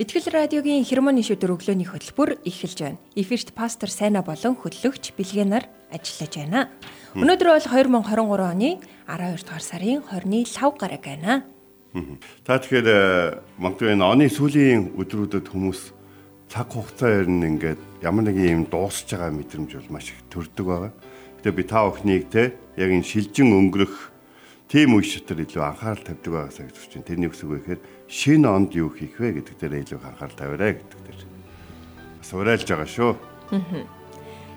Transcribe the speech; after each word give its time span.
Итгэл 0.00 0.32
радиогийн 0.32 0.80
хермоны 0.80 1.20
шүдэр 1.20 1.60
өглөөний 1.60 1.84
хөтөлбөр 1.84 2.40
эхэлж 2.48 2.78
байна. 2.80 2.96
Эфирт 3.20 3.52
пастор 3.52 3.92
Сайна 3.92 4.24
болон 4.24 4.56
хөтлөгч 4.56 5.12
Билгэнаар 5.12 5.68
ажиллаж 5.92 6.32
байна. 6.40 6.72
Өнөөдөр 7.12 7.48
бол 7.52 7.60
2023 7.60 8.08
оны 8.08 8.80
12 8.80 9.44
дугаар 9.44 9.60
сарын 9.60 10.00
20-ны 10.00 10.48
5 10.48 10.80
гараг 10.80 11.04
байна. 11.04 11.44
Та 12.48 12.56
тэгэхээр 12.56 12.88
э, 12.88 13.44
магадгүй 13.60 13.92
энэ 13.92 14.08
оны 14.08 14.32
сүүлийн 14.32 14.96
өдрүүдэд 14.96 15.52
хүмүүс 15.52 15.92
цаг 16.48 16.72
хугацаа 16.72 17.20
ер 17.20 17.28
нь 17.28 17.60
ингээд 17.60 18.00
ямар 18.00 18.24
нэгэн 18.24 18.56
юм 18.56 18.64
дуусч 18.72 19.04
байгаа 19.04 19.36
мэдрэмж 19.36 19.84
бол 19.84 20.00
маш 20.00 20.16
их 20.16 20.24
төрдөг 20.32 20.64
байгаа. 20.64 20.92
Гэтэ 21.44 21.52
би 21.52 21.62
та 21.68 21.84
бүхнийг 21.84 22.32
те 22.32 22.56
яг 22.80 22.88
энэ 22.88 23.04
шилжин 23.04 23.52
өнгөрөх 23.52 24.09
тийм 24.70 24.94
шатар 25.02 25.42
илүү 25.42 25.62
анхаарал 25.66 26.06
тавьдаг 26.06 26.30
байгаасаа 26.30 26.64
гэж 26.70 26.76
хэлж 26.78 26.92
байна. 26.94 27.08
Тэрний 27.10 27.28
үсэг 27.28 27.48
вэ 27.50 27.58
гэхээр 27.58 27.80
шинэ 28.06 28.46
онд 28.46 28.70
юу 28.78 28.94
хийх 28.94 29.18
вэ 29.18 29.42
гэдэг 29.42 29.56
дээр 29.58 29.82
илүү 29.82 29.98
анхаарал 29.98 30.38
тавиарай 30.38 30.72
гэдэг 30.78 31.00
дээр 31.10 31.18
бас 32.22 32.30
уриалж 32.30 32.66
байгаа 32.70 32.86
шүү. 32.86 33.12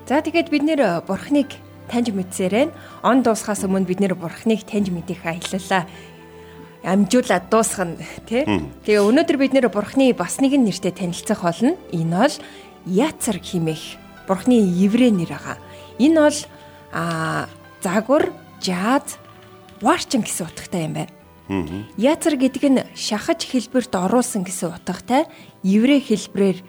За 0.05 0.21
тэгээд 0.21 0.53
бид 0.53 0.63
нэр 0.69 1.01
бурхныг 1.09 1.49
таньж 1.89 2.13
мэдсээрэн 2.13 2.69
он 3.01 3.25
дуусахаас 3.25 3.65
өмнө 3.65 3.89
бид 3.89 4.05
нэр 4.05 4.13
бурхныг 4.13 4.61
таньж 4.69 4.93
мэдэх 4.93 5.25
аяллаа 5.25 5.89
амжуулаад 6.83 7.49
дуусгана 7.49 7.97
тий. 8.29 8.45
Тэгээ 8.85 9.01
өнөөдөр 9.01 9.37
бид 9.41 9.53
нэр 9.57 9.73
бурхны 9.73 10.13
бас 10.13 10.37
нэгэн 10.37 10.61
нэртэй 10.61 10.93
танилцах 10.93 11.41
болно. 11.41 11.73
Энэ 11.89 12.13
бол 12.13 12.35
Яцар 12.85 13.39
химэх 13.39 13.97
бурхны 14.27 14.59
еврей 14.61 15.09
нэр 15.09 15.31
байгаа. 15.31 15.57
Энэ 15.97 16.19
бол 16.19 16.39
а 16.91 17.47
загвар, 17.81 18.29
жаад, 18.59 19.07
варчин 19.83 20.23
гэсэн 20.23 20.47
утгатай 20.47 20.87
юм 20.87 20.95
байна. 20.95 21.11
Яцар 21.99 22.39
гэдэг 22.39 22.63
нь 22.71 22.79
шахаж 22.95 23.43
хэлбэрт 23.43 23.91
оруулсан 23.91 24.47
гэсэн 24.47 24.71
утгатай 24.71 25.27
еврей 25.61 25.99
хэлбрээр 25.99 26.63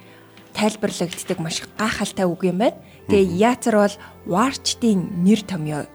тайлбарлагддаг 0.51 1.39
маш 1.39 1.63
гайхалтай 1.79 2.27
үг 2.27 2.43
юм 2.51 2.59
байна. 2.59 2.79
Тэгээ 3.07 3.39
яцар 3.39 3.75
бол 3.79 3.97
варчдын 4.27 5.23
нэр 5.23 5.41
томьёо. 5.47 5.87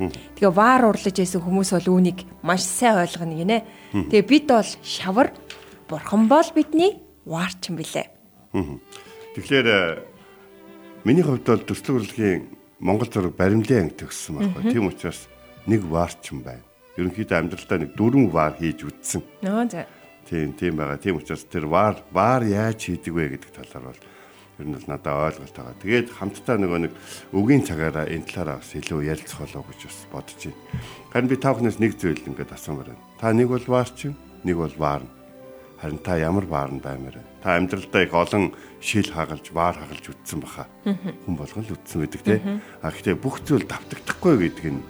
Тэгээ 0.00 0.50
вар 0.50 0.88
урлаж 0.88 1.14
байсан 1.14 1.44
хүмүүс 1.44 1.70
бол 1.76 2.00
үүнийг 2.00 2.24
маш 2.40 2.64
сайн 2.64 3.04
ойлгоно 3.04 3.36
гинэ. 3.36 3.58
Тэгээ 3.92 4.24
бид 4.24 4.44
бол 4.48 4.70
шавар 4.82 5.36
бурхан 5.86 6.26
бол 6.26 6.48
бидний 6.56 7.04
варчин 7.28 7.76
билээ. 7.76 8.08
Тэгэхээр 9.36 9.66
э, 9.68 10.02
миний 11.04 11.22
хувьд 11.22 11.44
бол 11.44 11.62
төслөг 11.62 12.08
урлагийн 12.08 12.56
Монгол 12.80 13.10
зураг 13.10 13.36
баримлын 13.36 13.86
анги 13.90 13.98
төгссөн 14.02 14.38
байхгүй. 14.38 14.72
Тийм 14.72 14.90
учраас 14.90 15.28
нэг 15.66 15.82
ваарчин 15.88 16.44
байна. 16.44 16.64
Ерөнхийдөө 16.94 17.38
амьдралдаа 17.38 17.78
нэг 17.82 17.90
дөрвөн 17.98 18.28
ваар 18.30 18.54
хийж 18.60 18.86
үтсэн. 18.86 19.22
Нөө 19.42 19.64
за. 19.72 19.86
Тийм 20.28 20.52
тийм 20.54 20.76
байгаа. 20.78 20.98
Тийм 21.00 21.18
учраас 21.18 21.44
тэр 21.44 21.66
ваар 21.66 22.00
ваар 22.12 22.44
яаж 22.46 22.80
хийдэг 22.86 23.12
вэ 23.12 23.24
гэдэг 23.34 23.50
талаар 23.50 23.92
бол 23.92 24.02
ер 24.58 24.66
нь 24.70 24.76
бол 24.78 24.88
надад 24.88 25.34
ойлголт 25.34 25.56
байгаа. 25.56 25.82
Тэгээд 25.82 26.08
хамтдаа 26.14 26.56
нөгөө 26.62 26.80
нэг 26.86 26.92
өгийн 27.34 27.66
цагаараа 27.66 28.06
энэ 28.06 28.28
талаараа 28.30 28.62
бас 28.62 28.72
илүү 28.78 29.00
ярилцах 29.10 29.40
болов 29.42 29.66
гэж 29.68 29.80
бас 29.90 29.98
бодож 30.14 30.40
байна. 30.46 30.60
Харин 31.10 31.28
би 31.28 31.36
та 31.36 31.50
бүхнээс 31.50 31.78
нэг 31.82 31.92
зүйл 31.98 32.22
ингээд 32.24 32.54
асуумаар 32.54 32.88
байна. 32.94 33.04
Та 33.18 33.34
нэг 33.34 33.48
бол 33.50 33.66
ваарчин, 33.66 34.14
нэг 34.46 34.56
бол 34.56 34.76
ваарна. 34.78 35.10
Харин 35.82 35.98
та 35.98 36.16
ямар 36.16 36.46
ваарн 36.46 36.78
баймаар 36.78 37.18
байна? 37.18 37.30
Та 37.42 37.58
амьдралдаа 37.58 38.02
их 38.06 38.14
олон 38.14 38.54
шил 38.78 39.10
хагалж, 39.10 39.50
ваар 39.50 39.76
хагалж 39.76 40.04
үтсэн 40.14 40.38
баха. 40.40 40.70
Хүн 40.86 41.34
болгон 41.34 41.66
л 41.66 41.74
үтсэн 41.74 42.06
гэдэг 42.06 42.22
тийм. 42.22 42.62
А 42.80 42.94
гэхдээ 42.94 43.18
бүх 43.18 43.42
зүйл 43.42 43.66
давтагдахгүй 43.66 44.34
гэдэг 44.38 44.66
нь 44.70 44.80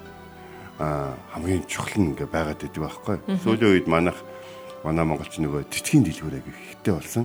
хамгийн 0.78 1.64
чухал 1.70 2.02
ингээ 2.02 2.26
байгаад 2.26 2.66
идэв 2.66 2.82
байхгүй. 2.82 3.16
Сүүлийн 3.42 3.72
үед 3.78 3.86
манайх 3.86 4.18
манай 4.84 5.06
монголч 5.06 5.38
нөгөө 5.40 5.70
тэтгийн 5.70 6.04
дэлгүүрээ 6.04 6.42
ихтэй 6.44 6.92
болсон. 6.92 7.24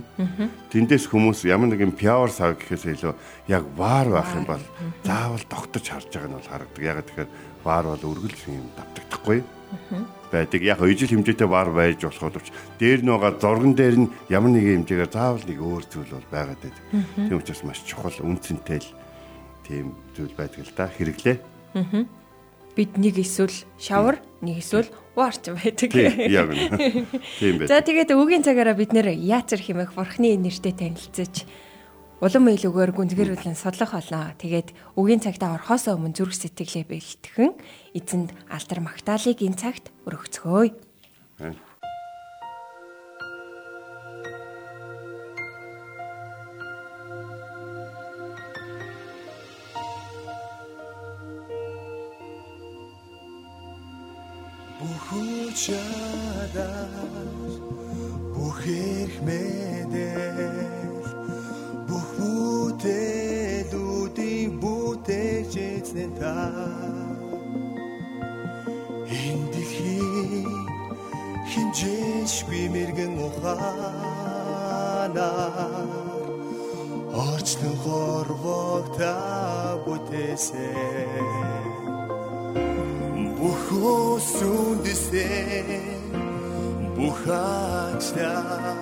Тэндээс 0.72 1.10
хүмүүс 1.10 1.44
ямар 1.44 1.68
нэгэн 1.74 1.92
пиавер 1.92 2.32
сав 2.32 2.56
гэхээс 2.56 2.96
илүү 2.96 3.12
яг 3.52 3.64
ваар 3.76 4.08
байх 4.08 4.32
юм 4.32 4.46
бол 4.48 4.64
заавал 5.04 5.44
тогтож 5.44 5.84
харж 5.84 6.08
байгаа 6.08 6.30
нь 6.30 6.36
бол 6.38 6.48
харагдаг. 6.48 6.80
Яг 6.80 6.98
тэгэхээр 7.04 7.30
ваар 7.66 7.84
бол 7.90 8.08
өргөл 8.16 8.48
юм 8.48 8.70
давтагдахгүй 8.78 9.38
байдаг. 10.32 10.60
Яг 10.62 10.80
ижил 10.86 11.10
хэмжээтэй 11.10 11.48
ваар 11.50 11.70
байж 11.74 12.00
болох 12.00 12.22
боловч 12.32 12.48
дээр 12.80 13.02
нь 13.02 13.12
байгаа 13.12 13.32
зурган 13.36 13.74
дээр 13.76 13.96
нь 13.98 14.12
ямар 14.32 14.50
нэгэн 14.56 14.86
хэмжээгээр 14.86 15.12
заавал 15.12 15.44
нэг 15.44 15.58
өөр 15.58 15.84
зүйл 15.84 16.14
бол 16.16 16.28
байгаад 16.32 16.60
байдаг. 16.64 16.84
Тийм 17.18 17.36
учраас 17.36 17.62
маш 17.66 17.82
чухал 17.84 18.14
үнцэнтэй 18.24 18.80
л 18.80 18.90
тийм 19.68 19.92
зүйл 20.16 20.32
байдаг 20.32 20.64
л 20.64 20.72
да 20.72 20.88
хэрэглээ. 20.88 21.36
Аа 21.76 22.19
бид 22.76 22.96
нэг 22.96 23.18
эсвэл 23.18 23.54
шавар, 23.78 24.20
нэг 24.40 24.62
эсвэл 24.62 24.88
варч 25.16 25.50
байдаг. 25.50 25.90
Яг 26.28 26.50
нь. 26.54 27.06
Тийм 27.38 27.58
байх. 27.58 27.68
За 27.68 27.82
тэгээд 27.82 28.14
өвгийн 28.14 28.46
цагаараа 28.46 28.74
бид 28.78 28.94
нэр 28.94 29.12
яацар 29.14 29.60
химэх 29.60 29.94
бурхны 29.94 30.36
нэртэй 30.38 30.74
танилцаж 30.74 31.44
улам 32.20 32.52
илүүгээр 32.52 32.92
гүнзгэрүүлэн 32.92 33.56
судлах 33.56 33.96
болно. 33.96 34.36
Тэгээд 34.36 34.76
өвгийн 34.96 35.24
цагтаа 35.24 35.56
орхосоо 35.56 35.96
өмнө 35.96 36.14
зүрх 36.14 36.36
сэтгэлээ 36.36 36.84
бэлтгэн 36.84 37.52
эзэнд 37.96 38.30
алтар 38.52 38.80
магтаалыг 38.84 39.40
энэ 39.40 39.56
цагт 39.56 39.88
өргөцгөөе. 40.04 41.69
Чадах. 55.62 56.94
Бүх 58.34 58.60
эрх 58.66 59.16
мэдэл 59.26 61.06
бүх 61.88 62.08
бүтээлүүдийн 62.18 64.50
бүтээж 64.62 65.52
эзэн 65.70 66.12
та. 66.20 66.36
Энэ 69.20 69.46
дэлхий 69.52 70.46
хинжээшгүй 71.50 72.64
мэрэгэн 72.72 73.14
ухаанаар 73.26 74.70
орчлон 77.26 77.74
хорвог 77.84 78.84
та 78.96 79.14
бүтээсэн 83.70 83.78
бүх 83.78 84.18
өсүндэсэн 84.18 85.68
бүх 86.96 87.22
ачтаа 87.26 88.74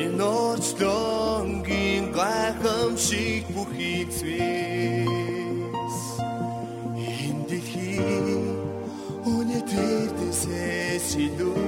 энэ 0.00 0.22
орчлонгийн 0.22 2.04
гайхамшиг 2.12 3.44
бүхий 3.54 4.04
зэвс 4.18 5.98
энэ 7.16 7.44
дэлхий 7.48 7.98
өнөдөртөөсөө 9.32 11.00
сэлүү 11.08 11.59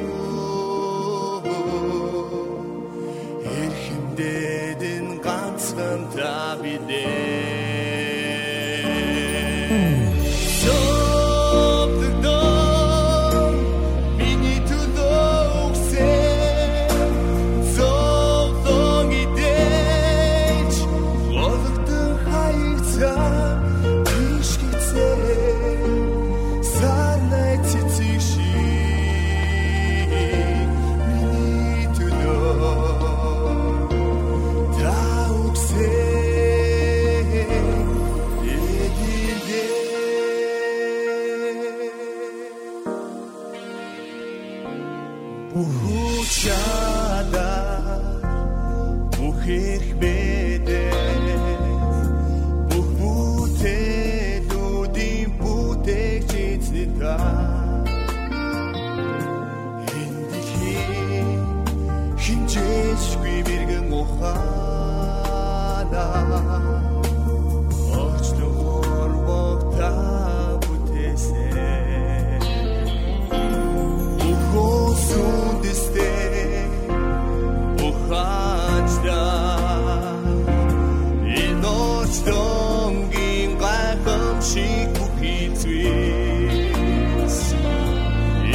гайхамшиг 84.52 84.88
бүхий 84.98 85.48
зүйлс 85.60 87.38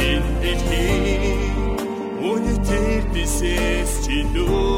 Энэ 0.08 0.30
дэлхийн 0.42 1.40
үнэтэр 2.22 3.02
дэсэс 3.12 3.92
чилүү 4.06 4.77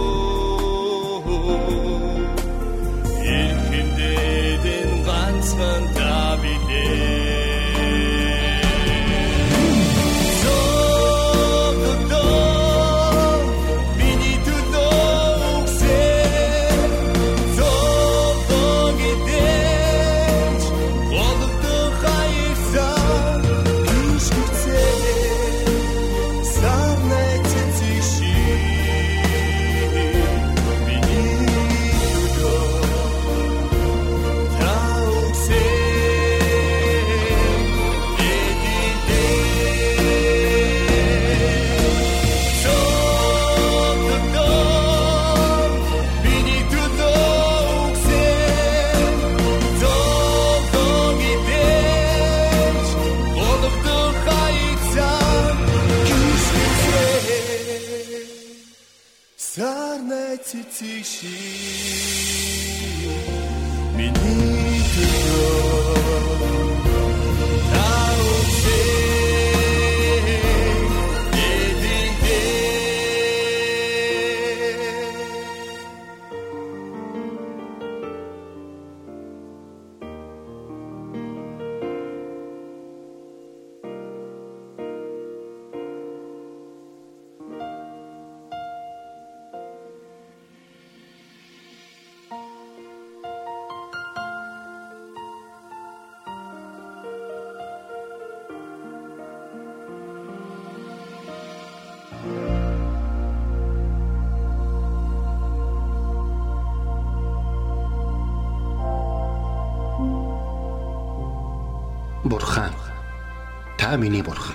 та 113.91 113.97
миний 113.97 114.23
бурхан. 114.23 114.55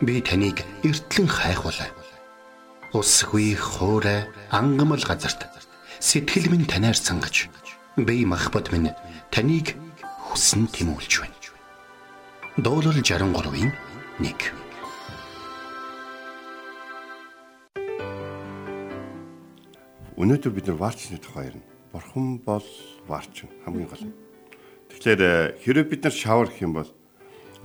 Би 0.00 0.20
таныг 0.20 0.64
эртлэн 0.82 1.28
хайхвалаа. 1.30 1.94
Усгүй 2.92 3.54
хоорой 3.54 4.26
ангамл 4.50 4.98
газарт 4.98 5.46
сэтгэл 6.00 6.50
минь 6.50 6.66
танаар 6.66 6.98
сангаж 6.98 7.46
би 7.96 8.26
махбат 8.26 8.72
минь 8.72 8.90
таныг 9.30 9.78
хүсн 10.26 10.66
тимүүлж 10.74 11.22
байна. 11.22 11.38
Дуурал 12.58 12.98
63-ийн 12.98 13.70
1 14.18 14.34
Өнөөдөр 20.18 20.50
бид 20.50 20.66
нар 20.66 20.82
ваарчны 20.82 21.22
тухай 21.22 21.54
ярина. 21.54 21.62
Бурхан 21.94 22.42
бол 22.42 22.66
ваарчин 23.06 23.54
хамгийн 23.62 23.86
гол 23.86 24.02
нь. 24.02 24.14
Тэгэхээр 24.90 25.20
э, 25.22 25.62
хэрэв 25.62 25.86
бид 25.86 26.02
нар 26.02 26.14
шавар 26.16 26.50
гэх 26.50 26.66
юм 26.66 26.74
бол 26.74 26.90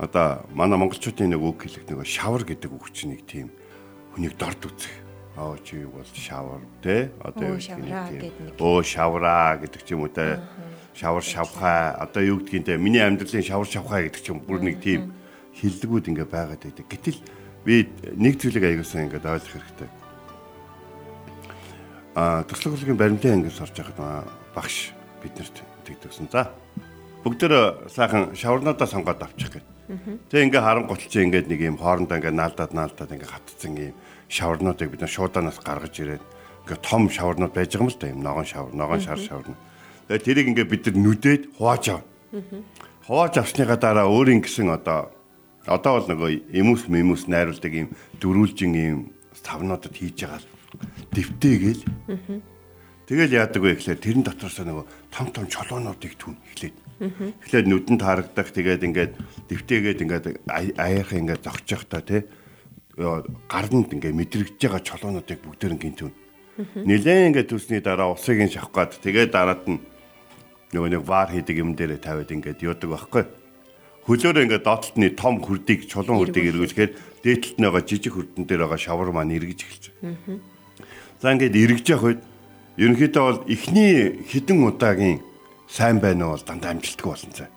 одоо 0.02 0.42
манай 0.50 0.78
монголчуудын 0.82 1.30
нэг 1.30 1.38
үг 1.38 1.62
хэлэх 1.62 1.86
нэг 1.86 2.02
шавар 2.02 2.42
гэдэг 2.42 2.74
үг 2.74 2.90
чинь 2.90 3.14
нэг 3.14 3.22
тийм 3.22 3.54
хүнийг 4.18 4.34
дорд 4.34 4.58
үзэх. 4.66 4.90
Аа 5.38 5.54
чи 5.62 5.86
бол 5.86 6.02
шавар 6.10 6.58
те 6.82 7.14
одоо 7.22 7.54
юу 7.54 7.62
гэдэг 7.62 8.34
нэг. 8.50 8.58
Өө 8.58 8.82
шавраа 8.82 9.62
гэдэг 9.62 9.80
ч 9.86 9.94
юм 9.94 10.02
уу 10.02 10.10
те. 10.10 10.42
Шавар 10.98 11.22
шавхаа 11.22 12.02
одоо 12.02 12.22
юу 12.26 12.42
гэдгийг 12.42 12.66
те 12.66 12.76
миний 12.82 12.98
амьдралын 12.98 13.46
шавар 13.46 13.68
шавхаа 13.70 14.02
гэдэг 14.02 14.20
ч 14.20 14.34
юм 14.34 14.42
бүр 14.42 14.66
нэг 14.66 14.82
тийм 14.82 15.14
хиллэгүүд 15.54 16.10
ингээ 16.10 16.26
байгаад 16.26 16.62
байдаг. 16.66 16.86
Гэтэл 16.90 17.22
би 17.62 17.86
нэг 18.18 18.42
зүйлийг 18.42 18.82
аягуулсан 18.82 19.06
ингээд 19.06 19.22
ойлгох 19.22 19.54
хэрэгтэй. 19.54 19.90
А 22.18 22.42
төсөл 22.44 22.74
хөтөлбөрийн 22.74 22.98
баримтын 22.98 23.38
ангид 23.38 23.56
орж 23.56 23.78
аа, 23.96 24.26
багш 24.52 24.92
биднэрт 25.22 25.62
тэгдэгсэн. 25.86 26.28
За 26.28 26.50
бүгдөө 27.24 27.88
сайхан 27.88 28.34
шаварнуудаа 28.36 28.84
сонгоод 28.90 29.22
авчих 29.22 29.56
гээд. 29.56 29.71
Тэгээ 29.88 30.46
ингээ 30.46 30.62
харангуут 30.62 31.02
чи 31.10 31.22
ингээд 31.26 31.50
нэг 31.50 31.60
юм 31.60 31.76
хоорондоо 31.76 32.16
ингээ 32.18 32.34
наалдаад 32.34 32.72
наалдаад 32.72 33.10
ингээ 33.12 33.30
хатцсан 33.30 33.74
юм 33.76 33.96
шаварнуудыг 34.30 34.88
бид 34.94 35.02
нар 35.02 35.12
шууданаас 35.12 35.58
гаргаж 35.58 35.94
ирээд 35.98 36.24
ингээ 36.64 36.80
том 36.80 37.10
шаварнууд 37.10 37.52
байж 37.52 37.74
байгаа 37.74 37.82
юм 37.82 37.90
л 37.90 37.98
да 37.98 38.06
юм 38.08 38.20
ногоон 38.22 38.46
шавар, 38.46 38.72
ногоон 38.72 39.02
шар 39.02 39.18
шаварна. 39.18 39.58
Тэгээ 40.06 40.24
тэрийг 40.24 40.48
ингээ 40.54 40.68
бид 40.70 40.82
нар 40.86 40.96
нүдээд 40.96 41.42
хувааж 41.58 41.84
авна. 41.90 42.06
Хувааж 43.06 43.34
авсныгаа 43.42 43.76
дараа 43.76 44.06
өөрийн 44.06 44.40
гисэн 44.46 44.70
одоо 44.70 45.10
одоо 45.66 45.92
бол 45.98 46.08
нөгөө 46.10 46.30
эмүүс 46.54 46.86
мэмүүс 46.86 47.26
найруулдаг 47.26 47.72
юм 47.74 47.88
дөрүүлжин 48.22 48.72
юм 48.74 48.98
тавнуудад 49.42 49.94
хийж 49.94 50.22
байгаа 50.22 50.40
дэвтээгэл. 51.12 51.82
Тэгэл 53.06 53.36
яадаг 53.36 53.60
вэ 53.62 53.74
гэхлээр 53.76 54.00
тэрэн 54.00 54.24
дотроосоо 54.26 54.64
нөгөө 54.66 54.86
том 55.10 55.26
том 55.34 55.46
чолоонуудыг 55.50 56.14
түн 56.18 56.38
эхлээд. 56.54 56.76
Тэгэхээр 57.02 57.66
нүдэнд 57.66 58.02
харагдах 58.02 58.54
тэгээд 58.54 58.86
ингээд 58.86 59.12
дэвтээгээд 59.50 60.02
ингээд 60.06 60.24
аяарх 60.78 61.10
ингээд 61.10 61.42
зогсож 61.42 61.82
та 61.90 61.98
тий 61.98 62.22
гарнд 62.94 63.90
ингээд 63.90 64.14
мэдрэгдэж 64.14 64.60
байгаа 64.62 64.82
чолоонуудыг 64.86 65.40
бүгдээр 65.42 65.74
ингээд 65.74 65.98
түн. 65.98 66.12
Нилээн 66.86 67.34
ингээд 67.34 67.50
төсний 67.50 67.82
дараа 67.82 68.14
усыг 68.14 68.38
нь 68.38 68.52
шавах 68.52 68.70
гад 68.70 68.92
тэгээд 69.02 69.34
дараад 69.34 69.66
нь 69.66 69.82
нөгөө 70.70 70.90
нэг 70.94 71.02
вар 71.02 71.32
хийдэг 71.32 71.56
юм 71.58 71.74
дээр 71.74 71.98
тавиад 71.98 72.30
ингээд 72.30 72.62
юудаг 72.62 72.90
байхгүй. 72.94 73.24
Хөлөөрөө 74.06 74.44
ингээд 74.46 74.66
доотлолтны 74.66 75.08
том 75.18 75.42
хүрдийг 75.42 75.90
чулуун 75.90 76.22
хүрдийг 76.22 76.54
эргүүлэхээр 76.54 76.92
дээдлэлт 77.26 77.58
нь 77.58 77.66
байгаа 77.66 77.82
жижиг 77.82 78.12
хүрдэн 78.14 78.44
дээр 78.46 78.62
байгаа 78.68 78.78
шавар 78.78 79.10
маань 79.10 79.34
эргэж 79.34 79.58
эхэлж 79.62 79.84
байгаа. 79.90 80.38
За 81.18 81.32
ингээд 81.32 81.54
эргэж 81.56 81.86
явах 81.90 82.06
үед 82.14 82.20
ерөнхийдөө 82.76 83.22
бол 83.26 83.40
эхний 83.46 84.22
хідэн 84.26 84.58
удаагийн 84.66 85.31
сайн 85.72 86.00
байна 86.04 86.28
уу 86.28 86.36
бол 86.36 86.44
дандаа 86.44 86.76
амжилтгүй 86.76 87.08
болсон 87.08 87.32
цай. 87.32 87.48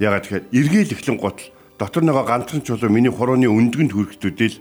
Ягаад 0.00 0.24
тэгэхээр 0.24 0.48
эргээл 0.48 0.94
эхлэн 0.96 1.18
гутал 1.20 1.52
дотор 1.76 2.02
нөгөө 2.08 2.24
ганцхан 2.24 2.64
чулуу 2.64 2.88
миний 2.88 3.12
хурууны 3.12 3.52
өндгөнд 3.52 3.92
хүрэхтүүдэл 3.92 4.56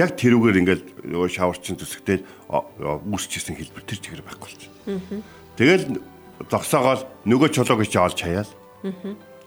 яг 0.00 0.16
тэрүүгээр 0.16 0.60
ингээд 0.64 0.84
нөгөө 1.12 1.28
шаварчин 1.28 1.76
төсөгтэй 1.76 2.24
үүсчихсэн 2.48 3.58
хэлбэр 3.60 3.84
тэр 3.84 4.00
чигээр 4.00 4.24
байхгүй 4.24 4.48
болчих. 4.48 4.72
Тэгэл 5.60 6.00
зогсоогоол 6.48 7.04
нөгөө 7.28 7.48
чулууг 7.52 7.84
чи 7.84 8.00
олж 8.00 8.16
хаяал. 8.16 8.50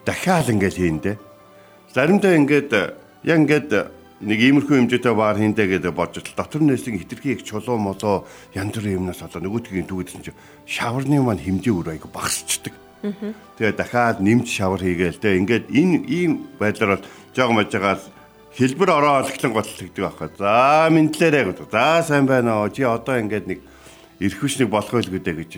Дахиад 0.05 0.53
ингээд 0.53 0.77
хийндэ. 0.77 1.17
Заримдаа 1.95 2.37
ингээд 2.37 2.71
яг 3.25 3.37
ингээд 3.41 3.71
нэг 4.23 4.39
иймэрхүү 4.39 4.75
хэмжээтэй 4.87 5.13
вар 5.13 5.37
хийндэ 5.37 5.63
гэдэг 5.67 5.93
бодож 5.93 6.23
л 6.23 6.37
дотор 6.39 6.63
нэсийн 6.63 6.99
хитрхи 6.99 7.35
их 7.35 7.43
чулуу 7.43 7.77
молоо 7.77 8.23
янз 8.55 8.73
бүрийн 8.73 9.03
юмнаас 9.03 9.19
болоо 9.19 9.41
нөгөөдгийн 9.43 9.87
түүгдсэн 9.87 10.23
чинь 10.23 10.39
шаварны 10.65 11.19
маань 11.19 11.43
хэмжээ 11.43 11.73
өөр 11.75 11.91
айгу 11.93 12.07
багасчдаг. 12.07 12.73
Тэгээ 13.03 13.75
дахиад 13.75 14.23
нэмж 14.23 14.47
шавар 14.47 14.79
хийгээл 14.79 15.19
те 15.19 15.35
ингээд 15.35 15.67
энэ 15.67 16.07
ийм 16.07 16.31
байдлаар 16.55 17.03
бол 17.03 17.07
жог 17.35 17.49
можгаал 17.51 18.03
хэлбэр 18.55 18.89
ороо 18.95 19.13
олглон 19.27 19.53
готлогддог 19.53 20.03
байхгүй. 20.07 20.29
За 20.39 20.87
мэдлээрээ 20.87 21.43
гэдэг. 21.51 21.67
За 21.67 21.99
сайн 22.05 22.25
байна 22.29 22.63
оо. 22.63 22.69
Чи 22.71 22.87
одоо 22.87 23.19
ингээд 23.19 23.45
нэг 23.49 23.59
эрхвч 24.23 24.63
нэг 24.63 24.69
болох 24.71 24.93
байл 24.93 25.09
гэдэг 25.09 25.35
гэж 25.35 25.53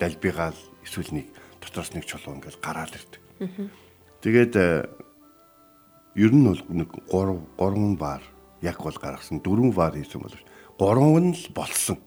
далбигаал 0.00 0.56
эсвэл 0.86 1.12
нэг 1.12 1.26
дотроос 1.60 1.92
нэг 1.92 2.06
чулуу 2.06 2.38
ингээд 2.38 2.62
гараал 2.62 2.94
ирдэг. 2.94 3.20
Тэгээд 4.22 4.54
э, 4.56 4.86
ер 6.14 6.32
нь 6.32 6.44
бол 6.44 6.62
нэг 6.68 6.90
3 7.08 7.40
3 7.56 7.96
баар 7.96 8.22
яг 8.60 8.78
бол 8.82 8.96
гаргасан 8.96 9.40
4 9.40 9.72
баар 9.72 9.94
хийсэн 9.96 10.20
боловч 10.20 10.44
3 10.78 11.20
нь 11.20 11.34
л 11.34 11.46
болсон. 11.54 11.98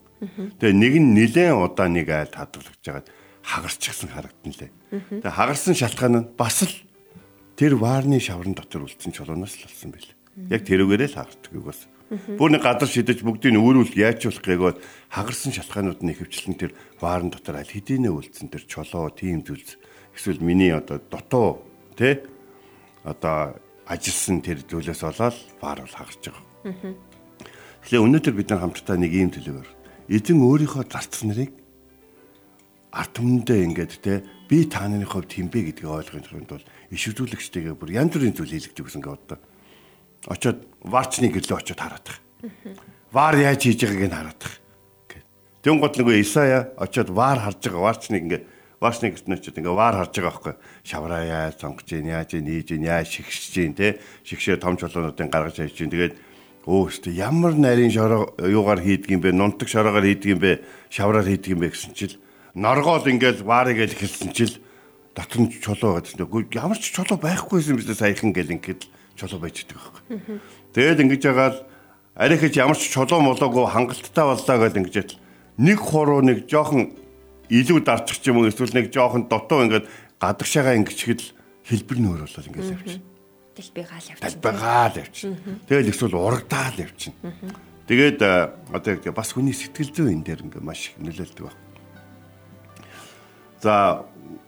Тэгээ 0.59 0.73
нэг 0.73 0.93
нь 1.01 1.13
нилээн 1.13 1.57
удаа 1.57 1.89
нэг 1.89 2.07
айл 2.09 2.33
хадгалж 2.33 2.79
жагаад 2.81 3.07
хагарчихсан 3.41 4.09
харагдана 4.09 4.55
лээ. 4.55 4.71
Тэгээ 5.21 5.37
хагарсан 5.37 5.75
шалтгаан 5.75 6.15
нь 6.21 6.29
бас 6.37 6.63
л 6.65 6.75
тэр 7.57 7.75
ваарны 7.77 8.21
шаврын 8.21 8.55
дотор 8.55 8.85
үлдсэн 8.85 9.13
чулуунаас 9.13 9.57
л 9.59 9.65
болсон 9.67 9.91
байл. 9.91 10.11
Яг 10.49 10.61
тэрүүгээрээ 10.65 11.09
л 11.13 11.17
хагардаг 11.19 11.63
бас. 11.65 11.81
Бүр 12.37 12.53
нэг 12.53 12.61
гадар 12.61 12.89
шидэж 12.89 13.25
бүгдийг 13.25 13.57
өөрүүл 13.57 13.97
яаж 13.97 14.29
болох 14.29 14.45
гээгөө 14.45 14.73
хагарсан 15.09 15.51
шалтгаанууд 15.57 16.05
нь 16.05 16.13
ихэвчлэн 16.13 16.53
тэр 16.53 16.71
ваарн 17.01 17.33
дотор 17.33 17.57
аль 17.57 17.69
хэдийнэ 17.69 18.13
үлдсэн 18.13 18.53
тэр 18.53 18.63
чулуу 18.69 19.09
тийм 19.09 19.41
зүйлс 19.41 19.81
эсвэл 20.13 20.45
миний 20.45 20.69
одоо 20.69 21.01
дутуу 21.01 21.65
тэ 21.97 22.29
одоо 23.01 23.57
ажилсан 23.85 24.41
тэр 24.41 24.65
зүйлээс 24.65 25.01
болоод 25.05 25.37
ваар 25.61 25.79
бол 25.85 25.95
хагарч 25.95 26.23
байгаа. 26.29 26.93
Тэгэхээр 27.85 28.05
өнөөдөр 28.05 28.33
бид 28.33 28.49
нар 28.49 28.61
хамтдаа 28.65 28.97
нэг 28.97 29.13
ийм 29.13 29.29
төлөвөр 29.29 29.69
эзэн 30.09 30.41
өөрийнхөө 30.41 30.83
зарц 30.89 31.21
нарыг 31.25 31.53
арт 32.95 33.11
түмэндээ 33.17 33.59
ингээд 33.69 33.93
те 34.01 34.25
би 34.49 34.65
та 34.65 34.89
нарын 34.89 35.05
хувьд 35.05 35.33
хинбэ 35.33 35.73
гэдгийг 35.73 35.89
ойлгохын 35.89 36.25
тулд 36.25 36.49
бол 36.49 36.65
иш 36.89 37.03
үзүүлэгчтэйгээ 37.11 37.75
бүр 37.75 37.91
янз 37.93 38.13
бүрийн 38.13 38.33
зүйл 38.33 38.53
хийлгэж 38.55 38.77
өгсөн 38.79 39.01
гэдэг 39.03 39.25
одоо. 39.35 39.39
Очоод 40.31 40.59
варчны 40.81 41.29
гэрлөө 41.29 41.57
очоод 41.59 41.81
хараад 41.81 42.05
тах. 42.05 42.19
Вар 43.11 43.35
яаж 43.35 43.61
хийж 43.67 43.83
байгааг 43.83 44.09
нь 44.09 44.17
хараад 44.17 44.39
тах. 44.39 44.55
Тэн 45.65 45.81
гот 45.81 45.97
нөгөө 45.97 46.21
Исая 46.21 46.71
очоод 46.77 47.09
вар 47.09 47.41
харж 47.41 47.59
байгаа 47.65 47.83
варчныг 47.89 48.21
ингээд 48.21 48.45
варчны 48.85 49.09
гэртнээ 49.09 49.41
очоод 49.41 49.57
ингээд 49.57 49.79
вар 49.81 49.95
харж 49.97 50.13
байгаа 50.13 50.29
байхгүй. 50.29 50.53
Шавраа 50.85 51.23
яаж 51.25 51.57
сонгож 51.57 51.89
гин 51.89 52.13
яаж 52.13 52.37
нээж 52.37 52.67
гин 52.69 52.85
яаж 52.85 53.09
шигшж 53.09 53.53
гин 53.57 53.73
те 53.73 53.97
шигшээ 54.21 54.61
том 54.61 54.77
чулуунуудын 54.77 55.33
гаргаж 55.33 55.57
хайж 55.57 55.73
гин 55.73 55.89
тэгээд 55.89 56.13
өө 56.69 56.81
өстө 56.89 57.09
ямар 57.13 57.53
нарийн 57.53 57.93
шороо 57.93 58.33
юугаар 58.41 58.81
хийдэг 58.81 59.09
юм 59.17 59.21
бэ? 59.21 59.33
Нунтаг 59.33 59.69
шороогоор 59.69 60.05
хийдэг 60.05 60.29
юм 60.33 60.41
бэ? 60.41 60.61
Шавраар 60.89 61.25
хийдэг 61.25 61.53
юм 61.53 61.61
бэ? 61.61 61.73
гэсэн 61.73 61.93
чил. 61.93 62.17
Норгоол 62.57 63.05
ингээл 63.05 63.45
ваарыг 63.45 63.85
л 63.85 63.93
хэлсэн 63.93 64.33
чил. 64.33 64.57
Дотор 65.13 65.45
нь 65.45 65.53
чулуу 65.61 66.01
гэдэг 66.01 66.09
чинь 66.09 66.25
үгүй 66.25 66.41
ямар 66.57 66.77
ч 66.81 66.89
чулуу 66.89 67.21
байхгүйсэн 67.21 67.77
биз 67.77 67.93
саяхан 67.93 68.33
гэл 68.33 68.57
ингээд 68.57 68.89
чулуу 69.13 69.39
байж 69.39 69.63
байгаа 69.69 69.93
байхгүй. 69.93 70.39
Тэгээд 70.73 71.03
ингэж 71.05 71.21
ягаал 71.29 71.57
их 72.17 72.55
ямар 72.57 72.77
ч 72.77 72.89
чулуу 72.89 73.21
молоогүй 73.21 73.65
хангалттай 73.69 74.25
боллоо 74.25 74.57
гэж 74.59 74.75
ингэж 74.75 74.95
нэг 75.57 75.79
хуруу 75.79 76.19
нэг 76.19 76.47
жоохон 76.51 76.91
илүү 77.49 77.79
дарчих 77.85 78.21
ч 78.21 78.31
юм 78.31 78.41
уу 78.41 78.49
эсвэл 78.49 78.73
нэг 78.73 78.89
жоохон 78.93 79.29
дотоо 79.29 79.65
ингээд 79.65 79.85
гадагшаага 80.19 80.77
ингэчгэд 80.81 81.21
хэлбэр 81.65 81.99
нөр 81.99 82.21
болол 82.25 82.49
ингээд 82.49 82.73
явчих. 82.73 83.01
Дэлбэгаал 83.55 84.05
явчих. 84.09 84.23
Дэлбэгаал 84.25 84.95
явчих. 84.99 85.31
Тэгэл 85.69 85.91
эсвэл 85.91 86.15
урагдаал 86.15 86.77
явчих. 86.77 87.13
Тэгээд 87.85 88.19
одоо 88.73 88.91
яг 88.97 89.05
бас 89.13 89.29
хүний 89.33 89.53
сэтгэл 89.53 89.93
зүйн 89.93 90.21
энэ 90.21 90.25
дээр 90.25 90.41
ингээд 90.49 90.65
маш 90.65 90.89
их 90.89 90.97
нөлөөлдөг 90.97 91.45
байна. 91.45 91.63
За 93.61 94.05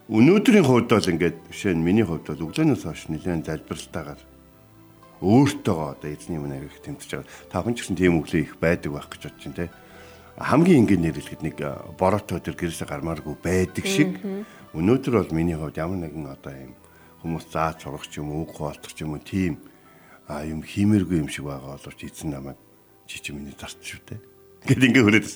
өнөөдрийн 0.09 0.65
хувьд 0.65 0.89
бол 0.89 1.11
ингээд 1.13 1.37
жишээ 1.53 1.77
нь 1.77 1.85
миний 1.85 2.05
хувьд 2.05 2.25
бол 2.25 2.49
өглөөнөөс 2.49 2.83
хойш 2.85 3.09
нэлээд 3.13 3.45
залбиралтайгаар 3.45 4.21
өөртөөгөө 5.21 5.89
одоо 5.97 6.09
эзний 6.09 6.37
өмнө 6.37 6.61
арих 6.61 6.77
тэмцэж 6.81 7.09
байгаа. 7.17 7.29
Та 7.49 7.61
хүн 7.65 7.73
ч 7.73 7.81
гэсэн 7.81 7.97
тийм 7.97 8.21
өглөө 8.21 8.41
их 8.41 8.53
байдаг 8.61 8.93
байх 8.93 9.09
гэж 9.09 9.21
бодож 9.25 9.43
байна 9.45 9.57
те. 9.57 9.73
Хамгийн 10.37 10.85
ингээд 10.85 11.01
нэрлэхэд 11.01 11.41
нэг 11.41 11.57
бороотой 11.97 12.37
өдөр 12.37 12.53
гэрээсээ 12.53 12.85
гармааргүй 12.85 13.35
байдаг 13.41 13.85
шиг 13.89 14.21
өнөөдөр 14.77 15.13
бол 15.17 15.33
миний 15.33 15.57
хувьд 15.57 15.81
ямар 15.81 15.97
нэгэн 16.05 16.29
одоо 16.29 16.53
юм 16.53 16.73
хүмүүс 17.25 17.49
зааж 17.49 17.81
сурах 17.81 18.05
ч 18.05 18.21
юм 18.21 18.29
уу 18.29 18.45
үг 18.45 18.53
хоолцох 18.53 18.93
ч 18.93 19.01
юм 19.01 19.17
уу 19.17 19.23
тийм 19.25 19.57
юм 20.29 20.61
хиймэргүй 20.61 21.25
юм 21.25 21.29
шиг 21.33 21.49
байгаа 21.49 21.81
боловч 21.81 22.05
эзэн 22.05 22.37
намайг 22.37 22.61
чи 23.09 23.17
чи 23.17 23.33
миний 23.33 23.57
зарч 23.57 23.81
шүү 23.81 24.01
те 24.05 24.21
гэд 24.67 24.83
ингээ 24.83 25.03
хүрээд. 25.03 25.27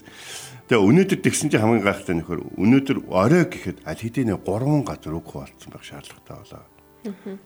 Тэгээ 0.70 0.86
өнөөдөр 0.86 1.20
тэгсэн 1.24 1.50
чинь 1.50 1.63
хамгийн 1.63 1.86
гайхалтай 1.88 2.15
нөхөр 2.20 2.39
өнөөдөр 2.60 2.98
орой 3.08 3.43
гэхэд 3.48 3.88
аль 3.88 4.01
хэдийн 4.01 4.38
3 4.38 4.86
газар 4.86 5.13
үг 5.15 5.27
болцсон 5.31 5.72
байх 5.72 5.86
шаардлагатай 5.88 6.36
болоо. 6.36 6.63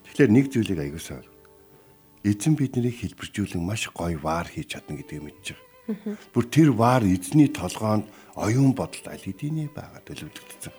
Тэгэхээр 0.04 0.32
нэг 0.34 0.46
зүйлийг 0.50 0.80
аягуулсаа. 0.82 1.22
Эзэн 2.26 2.58
биднийг 2.58 2.98
хэлбэржүүлэн 3.00 3.62
маш 3.62 3.88
гоё 3.94 4.18
ваар 4.18 4.50
хийж 4.50 4.74
чадна 4.74 4.98
гэдгийг 4.98 5.30
байгаа. 5.30 5.65
Бүр 5.86 6.46
тэр 6.50 6.74
ваар 6.74 7.06
эзний 7.06 7.48
толгоонд 7.48 8.10
оюун 8.34 8.74
бодолд 8.74 9.06
аль 9.06 9.22
хэдийн 9.22 9.70
байгаад 9.70 10.06
төлөвлөгдсөн. 10.10 10.74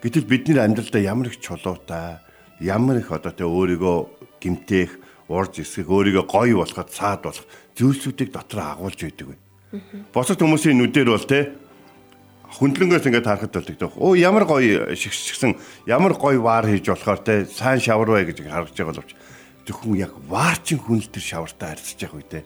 Гэтэл 0.00 0.24
бидний 0.24 0.56
амьдралдаа 0.56 1.00
ямар 1.00 1.28
их 1.28 1.40
чулуутай, 1.44 2.24
ямар 2.60 3.04
их 3.04 3.12
одоо 3.12 3.32
тэ 3.36 3.44
өөрийгөө 3.44 4.40
гимтэх, 4.40 4.96
урж 5.28 5.60
эсэх, 5.60 5.86
өөрийгөө 5.92 6.24
гоё 6.24 6.64
болоход 6.64 6.88
цаад 6.88 7.20
болох 7.20 7.44
зүйлсүүдийг 7.76 8.32
дотор 8.32 8.80
агуулж 8.80 8.96
байдаг 8.96 9.36
байна. 9.36 9.44
Босод 10.12 10.40
хүмүүсийн 10.40 10.80
нүдээр 10.80 11.12
бол 11.12 11.28
те 11.28 11.52
хүндлэнгээс 12.58 13.06
ингээд 13.06 13.28
харахад 13.28 13.54
бол 13.54 13.68
тэгдэг. 13.68 13.92
Оо 14.00 14.16
ямар 14.16 14.48
гоё 14.48 14.96
шигшгсэн 14.96 15.54
ямар 15.86 16.16
гоё 16.16 16.40
ваар 16.42 16.66
хийж 16.66 16.88
болохоор 16.88 17.20
те 17.22 17.44
сайн 17.44 17.78
шавар 17.78 18.08
бай 18.08 18.24
гэж 18.26 18.42
харагдаж 18.42 18.74
байгаа 18.74 18.90
боловч 18.90 19.12
зөвхөн 19.68 20.00
яг 20.00 20.12
ваарчин 20.26 20.80
хүнл 20.82 21.06
төр 21.06 21.22
шавартай 21.22 21.78
харьцаж 21.78 21.98
явах 22.02 22.18
үедээ 22.18 22.42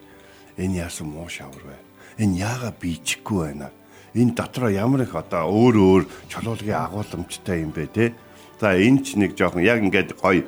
энэ 0.59 0.87
яасан 0.87 1.09
муу 1.11 1.29
шавар 1.29 1.63
бай. 1.65 1.81
Энэ 2.19 2.39
яага 2.39 2.75
биичихгүй 2.81 3.55
байна. 3.55 3.71
Энэ 4.15 4.35
дотроо 4.35 4.71
ямар 4.71 5.03
их 5.03 5.15
одоо 5.15 5.51
өөр 5.51 5.77
өөр 5.77 6.03
чулуулгын 6.31 6.79
агуулмжтай 6.79 7.63
юм 7.63 7.75
бэ 7.75 7.87
те. 7.91 8.15
За 8.61 8.79
энэ 8.79 9.03
ч 9.03 9.19
нэг 9.19 9.35
жоохон 9.35 9.67
яг 9.67 9.83
ингээд 9.83 10.15
гоё 10.21 10.47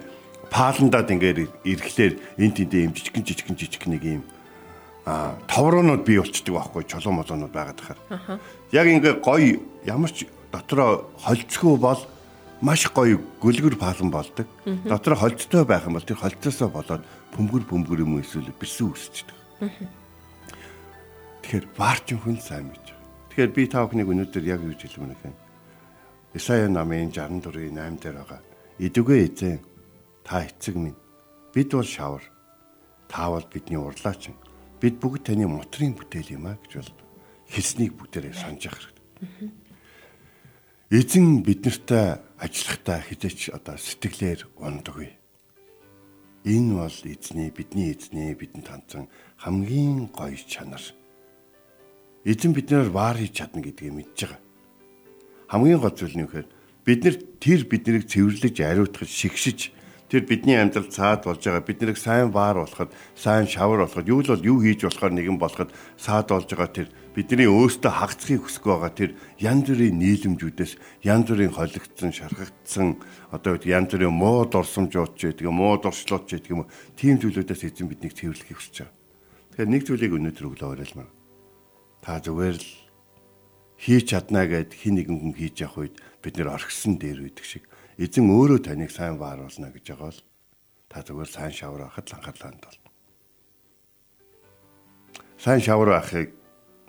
пааландад 0.50 1.10
ингээд 1.10 1.50
ирэхлээр 1.66 2.14
энэ 2.38 2.54
тэндээ 2.54 2.86
юм 2.86 2.94
жижигэн 2.94 3.24
жижигэн 3.26 3.56
жижиг 3.58 3.84
нэг 3.90 4.02
юм 4.04 4.22
а 5.06 5.38
товроонууд 5.46 6.02
бий 6.02 6.18
болчдөг 6.18 6.50
байхгүй 6.50 6.82
чулуу 6.90 7.14
молоонууд 7.22 7.54
байгаад 7.54 7.78
тахаар. 7.78 8.40
Яг 8.74 8.86
ингээ 8.90 9.22
гоё 9.22 9.62
ямар 9.86 10.10
ч 10.10 10.26
дотроо 10.50 11.06
холцгүй 11.22 11.78
бол 11.78 12.02
маш 12.60 12.90
гоё 12.90 13.22
гүлгэр 13.38 13.78
палан 13.78 14.10
болдог. 14.10 14.46
Дотроо 14.64 15.14
холцтой 15.14 15.64
байх 15.64 15.86
юм 15.86 15.94
бол 15.94 16.02
тэр 16.02 16.18
холцоосоо 16.18 16.68
болоод 16.74 17.06
бөмбөр 17.38 17.62
бөмбөр 17.70 18.02
юм 18.02 18.18
эсвэл 18.18 18.50
бэрсэн 18.50 18.90
үсчдэг. 18.90 19.45
Тэгэхээр 19.60 21.64
варчин 21.80 22.20
хүн 22.20 22.36
сайн 22.36 22.68
мэдж 22.68 22.92
байгаа. 22.92 23.08
Тэгэхээр 23.32 23.52
би 23.56 23.62
та 23.64 23.88
бүхнийг 23.88 24.12
өнөөдөр 24.12 24.44
яг 24.44 24.60
юу 24.60 24.76
хэлмээр 24.76 25.16
байна. 25.16 25.40
Исая 26.36 26.68
намын 26.68 27.08
64-ийн 27.08 27.80
8 27.80 27.96
дээр 27.96 28.20
байгаа. 28.20 28.44
Идүгэ 28.76 29.16
эзэн 29.24 29.56
та 30.20 30.44
эцэг 30.44 30.76
минь 30.76 31.00
бид 31.56 31.72
бол 31.72 31.88
шавар. 31.88 32.20
Та 33.08 33.32
бол 33.32 33.48
бидний 33.48 33.80
урлаач 33.80 34.28
бид 34.80 35.00
бүгд 35.00 35.32
таны 35.32 35.48
мотрын 35.48 35.96
бүтээл 35.96 36.36
юм 36.36 36.52
а 36.52 36.60
гэж 36.60 36.72
бол 36.76 36.92
хэлснийг 37.48 37.96
бүгдээрээ 37.96 38.36
санаж 38.36 38.68
хэрэгтэй. 38.68 39.48
Эзэн 40.92 41.40
биднэртэй 41.40 42.20
ажиллахдаа 42.36 43.00
хизээч 43.00 43.56
одоо 43.56 43.80
сэтгэлээр 43.80 44.60
ундаггүй. 44.60 45.16
Энэ 46.46 46.78
бол 46.78 46.98
эзний 47.02 47.50
бидний 47.50 47.90
эзний 47.90 48.30
бидэнд 48.38 48.70
хандсан 48.70 49.10
хамгийн 49.42 50.06
гоё 50.14 50.38
чанар. 50.46 50.78
Эзэн 52.22 52.54
биднээр 52.54 52.94
ваар 52.94 53.18
хийж 53.18 53.34
чадна 53.34 53.58
гэдгийг 53.66 53.90
мэдж 53.90 54.14
байгаа. 54.14 54.40
Хамгийн 55.50 55.82
гол 55.82 55.90
зүйл 55.90 56.14
нь 56.14 56.22
юу 56.22 56.30
гэхээр 56.30 56.48
бид 56.86 57.00
нар 57.02 57.16
тэр 57.42 57.60
биднийг 57.66 58.06
цэвэрлэж 58.06 58.56
ариутгаж 58.62 59.10
шигшиж 59.10 59.74
тэр 60.06 60.22
бидний 60.22 60.54
амьдрал 60.54 60.86
цаад 60.86 61.26
болж 61.26 61.42
байгаа 61.42 61.66
бид 61.66 61.82
нарыг 61.82 61.98
сайн 61.98 62.30
баар 62.30 62.62
болоход 62.62 62.94
сайн 63.18 63.50
шавар 63.50 63.82
болоход 63.82 64.06
юу 64.06 64.22
л 64.22 64.30
бол 64.30 64.46
юу 64.46 64.58
хийж 64.62 64.86
болохоор 64.86 65.12
нэгэн 65.18 65.38
болоход 65.38 65.74
цаад 65.98 66.30
болж 66.30 66.46
байгаа 66.46 66.70
тэр 66.70 66.88
бидний 67.10 67.50
өөртөө 67.50 67.90
хагцхийг 67.90 68.46
хүсэх 68.46 68.64
байгаа 68.70 68.92
тэр 68.94 69.10
янз 69.42 69.66
бүрийн 69.66 69.98
нийлэмжүүдээс 69.98 70.72
янз 71.02 71.26
бүрийн 71.26 71.56
холигдсон 71.58 72.12
шархагдсан 72.14 73.02
одоо 73.34 73.58
янз 73.66 73.90
бүрийн 73.90 74.14
муу 74.14 74.46
дурсамжууд 74.46 75.18
ч 75.18 75.34
гэдэг 75.34 75.50
муу 75.50 75.74
дуршлууд 75.82 76.30
ч 76.30 76.38
гэдэг 76.38 76.54
юм 76.54 76.70
тийм 76.94 77.18
зүйлүүдээс 77.18 77.66
эзэн 77.66 77.90
биднийг 77.90 78.14
цэвэрлэхийг 78.14 78.58
хүсэж 78.62 78.76
байгаа. 78.86 78.94
Тэгэхээр 79.56 79.72
нэг 79.74 79.82
зүйлийг 79.88 80.12
өнөөдөр 80.14 80.46
өглөө 80.52 80.70
уриалмаа. 80.70 81.08
Та 82.04 82.20
зүгээр 82.22 82.56
л 82.60 82.68
хийж 83.80 84.04
чадна 84.12 84.46
гэд 84.46 84.70
хин 84.76 85.00
нэгэн 85.00 85.18
хүн 85.18 85.34
хийж 85.34 85.66
явах 85.66 85.88
үед 85.88 85.96
бид 86.22 86.34
нэр 86.36 86.52
орхисон 86.52 87.00
дээр 87.00 87.24
үйдэг 87.26 87.44
шиг 87.44 87.64
эзэн 87.96 88.28
өөрөө 88.28 88.60
таныг 88.60 88.92
сайн 88.92 89.16
бааруулна 89.16 89.72
гэж 89.72 89.84
байгаа 89.88 90.12
бол 90.12 90.20
та 90.92 91.00
зүгээр 91.00 91.30
сайн 91.32 91.52
шавар 91.52 91.82
авахд 91.88 92.12
анхаарлаа 92.12 92.50
хандуул. 92.52 92.78
сайн 95.40 95.60
шавар 95.64 95.88
байхыг 95.96 96.28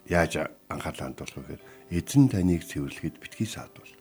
яаж 0.07 0.51
анхаарлаа 0.67 1.07
хандуулах 1.07 1.35
вэ 1.37 1.43
гэхээр 1.43 1.63
эзэн 1.95 2.27
таныг 2.27 2.61
цэвэрлэхэд 2.67 3.15
битгий 3.23 3.47
саадвал. 3.47 3.93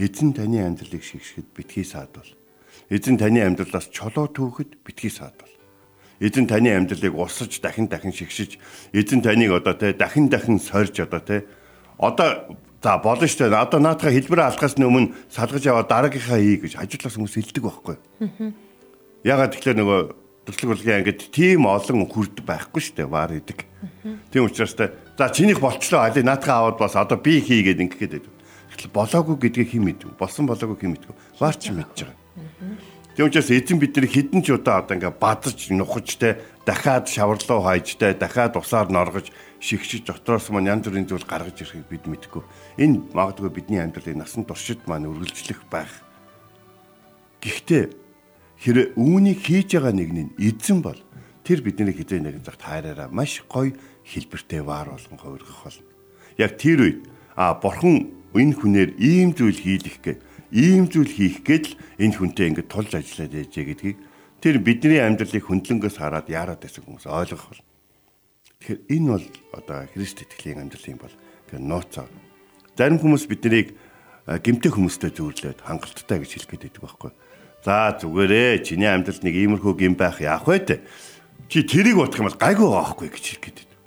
Эзэн 0.00 0.32
таны 0.32 0.64
амьдралыг 0.64 1.04
шигшгэхэд 1.04 1.48
битгий 1.52 1.84
саадвал. 1.84 2.30
Эзэн 2.88 3.20
таны 3.20 3.44
амьдралаас 3.44 3.92
чулуу 3.92 4.32
түүхэд 4.32 4.80
битгий 4.80 5.12
саадвал. 5.12 5.52
Эзэн 6.24 6.48
таны 6.48 6.72
амьдралыг 6.72 7.14
усаж 7.14 7.60
дахин 7.60 7.86
дахин 7.86 8.16
шигшиж 8.16 8.58
эзэн 8.96 9.20
таныг 9.20 9.52
одоо 9.52 9.74
те 9.76 9.92
дахин 9.92 10.32
дахин 10.32 10.58
сорж 10.58 11.00
одоо 11.04 11.20
те 11.20 11.44
одоо 11.98 12.56
за 12.84 12.98
болно 13.00 13.24
шүү 13.24 13.48
дээ. 13.48 13.64
Одоо 13.64 13.80
наатаха 13.80 14.12
хэлбэрээ 14.12 14.48
алхахаас 14.52 14.76
өмнө 14.76 15.16
салгаж 15.32 15.64
аваад 15.64 15.88
дараагийнхаа 15.88 16.36
хий 16.36 16.60
гэж 16.60 16.76
хажуудлаас 16.76 17.16
хүмүүс 17.16 17.36
хэлдэг 17.40 17.64
байхгүй. 17.64 17.96
Ягаад 19.24 19.52
тэгэхээр 19.56 19.80
нөгөө 19.80 20.00
төслөг 20.44 20.70
урлагийн 20.76 21.00
ангид 21.00 21.20
тийм 21.32 21.64
олон 21.64 22.04
хүрд 22.04 22.44
байхгүй 22.44 22.80
шүү 22.84 22.96
дээ. 23.00 23.08
Вар 23.08 23.32
идэг. 23.32 23.64
Тийм 24.28 24.44
учраас 24.44 24.76
та 24.76 24.92
за 25.16 25.32
чинийх 25.32 25.64
болчлоо 25.64 26.04
али 26.04 26.20
наатаха 26.20 26.60
аваад 26.60 26.76
бас 26.76 26.92
одоо 26.92 27.16
би 27.16 27.40
хийгээд 27.40 27.80
ингэхэд 27.80 28.12
байдаг. 28.20 28.32
Тэгэхээр 28.76 28.92
болоогүй 28.92 29.36
гэдгийг 29.48 29.70
хэн 29.72 29.84
мэдв? 29.88 30.12
Болсон 30.20 30.44
болоогүй 30.44 30.76
хэн 30.76 30.92
мэдв? 30.92 31.08
Вар 31.40 31.56
ч 31.56 31.72
мэдж 31.72 32.04
байгаа. 32.04 32.20
Тийм 33.16 33.26
учраас 33.30 33.48
эзэн 33.48 33.78
бидний 33.78 34.10
хідэн 34.10 34.42
ч 34.42 34.52
удаа 34.52 34.82
одоо 34.82 34.98
ингээ 34.98 35.14
бадаж 35.16 35.56
нухаж 35.72 36.18
те 36.18 36.36
дахиад 36.64 37.08
шаварлуу 37.08 37.60
хайж 37.60 37.96
те 38.00 38.14
дахиад 38.14 38.56
усаар 38.56 38.88
норгож 38.88 39.28
шигшиж 39.60 40.04
дотроос 40.08 40.48
маань 40.50 40.72
янз 40.72 40.88
бүрийн 40.88 41.08
зүйл 41.08 41.24
гаргаж 41.28 41.60
ирэхийг 41.60 41.88
бид 41.88 42.04
мэдгүй. 42.08 42.42
Энэ 42.80 43.12
магадгүй 43.12 43.50
бидний 43.52 43.80
амьдралын 43.84 44.24
насан 44.24 44.48
туршид 44.48 44.80
маань 44.88 45.08
үргэлжлэх 45.08 45.68
байх. 45.68 45.92
Гэхдээ 47.44 47.84
хэрэг 48.64 48.96
үүнийг 48.96 49.40
хийж 49.44 49.76
байгаа 49.76 49.92
нэг 49.92 50.10
нь 50.12 50.32
эзэн 50.40 50.80
бол 50.80 51.00
тэр 51.44 51.60
бидний 51.60 51.92
хизээ 51.92 52.24
нэгэн 52.24 52.44
цагт 52.48 52.64
хайраараа 52.64 53.12
маш 53.12 53.44
гоё 53.44 53.76
хэлбэртэй 54.08 54.64
ваар 54.64 54.96
болгон 54.96 55.20
хувиргах 55.20 55.60
болно. 55.68 55.84
Яг 56.40 56.56
тэр 56.56 56.80
үед 56.80 56.98
а 57.36 57.52
бурхан 57.52 58.08
энэ 58.32 58.56
хүнээр 58.56 58.90
ийм 58.96 59.36
зүйл 59.36 59.60
хийлэх 59.60 60.00
гэ 60.00 60.12
ийм 60.54 60.88
зүйл 60.88 61.12
хийх 61.12 61.44
л 61.44 61.76
энэ 62.00 62.16
хүнтэй 62.16 62.46
ингэ 62.48 62.64
тулж 62.72 62.96
ажиллаад 62.96 63.36
яжээ 63.36 63.64
гэдгийг 63.68 63.98
тэр 64.44 64.60
бидний 64.60 65.00
амьдралыг 65.00 65.40
хөндлөнгөөс 65.48 65.96
хараад 65.96 66.28
яарад 66.28 66.60
байсан 66.60 66.84
хүмүүс 66.84 67.08
ойлгох 67.08 67.48
бол. 67.48 67.64
Тэгэхээр 68.60 68.80
энэ 68.92 69.08
бол 69.08 69.26
одоо 69.56 69.78
Христ 69.96 70.20
итгэлийн 70.20 70.60
амьдралын 70.68 71.00
бол 71.00 71.16
тэр 71.48 71.64
нууцаа. 71.64 72.04
Зарим 72.76 73.00
хүмүүс 73.00 73.24
биднийг 73.24 73.72
гимтэй 74.28 74.68
хүмүүстэй 74.68 75.16
зөөрлөөд 75.16 75.64
хангалттай 75.64 76.20
гэж 76.20 76.30
хэлэх 76.36 76.50
гээд 76.52 76.64
байдаг 76.76 76.82
байхгүй. 76.84 77.12
За 77.64 77.96
зүгээрээ 77.96 78.60
чиний 78.68 78.92
амьдралд 78.92 79.24
нэг 79.24 79.32
иймэрхүү 79.32 79.72
гим 79.80 79.96
байх 79.96 80.20
яах 80.20 80.44
вэ. 80.44 80.84
Чи 81.48 81.64
тэрийг 81.64 81.96
бодох 81.96 82.20
юм 82.20 82.28
бол 82.28 82.36
гайгүй 82.36 82.68
байхгүй 82.68 83.08
гэж 83.08 83.24
хэлэх 83.24 83.44
гээд 83.48 83.58
байдаг. 83.64 83.80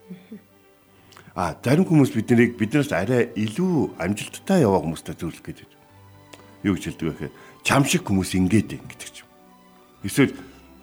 А 1.37 1.53
зарим 1.53 1.85
хүмүүс 1.85 2.17
биднийг 2.17 2.57
биднээс 2.57 2.89
арай 2.97 3.29
илүү 3.37 3.93
амжилттай 4.01 4.65
яваа 4.65 4.81
хүмүүстэй 4.81 5.13
зөөрлөх 5.21 5.45
гээд 5.45 5.61
байдаг 5.61 5.77
юу 6.65 6.75
гэж 6.75 6.83
хэлдэг 6.97 7.05
вэ 7.05 7.13
гэхээр 7.13 7.33
чам 7.63 7.83
шиг 7.85 8.03
хүмүүс 8.03 8.33
ингээд 8.33 8.73
ин 8.73 8.85
гэдэг 8.89 9.09
ч 9.13 9.17
юм. 9.21 9.26
Эсвэл 10.07 10.31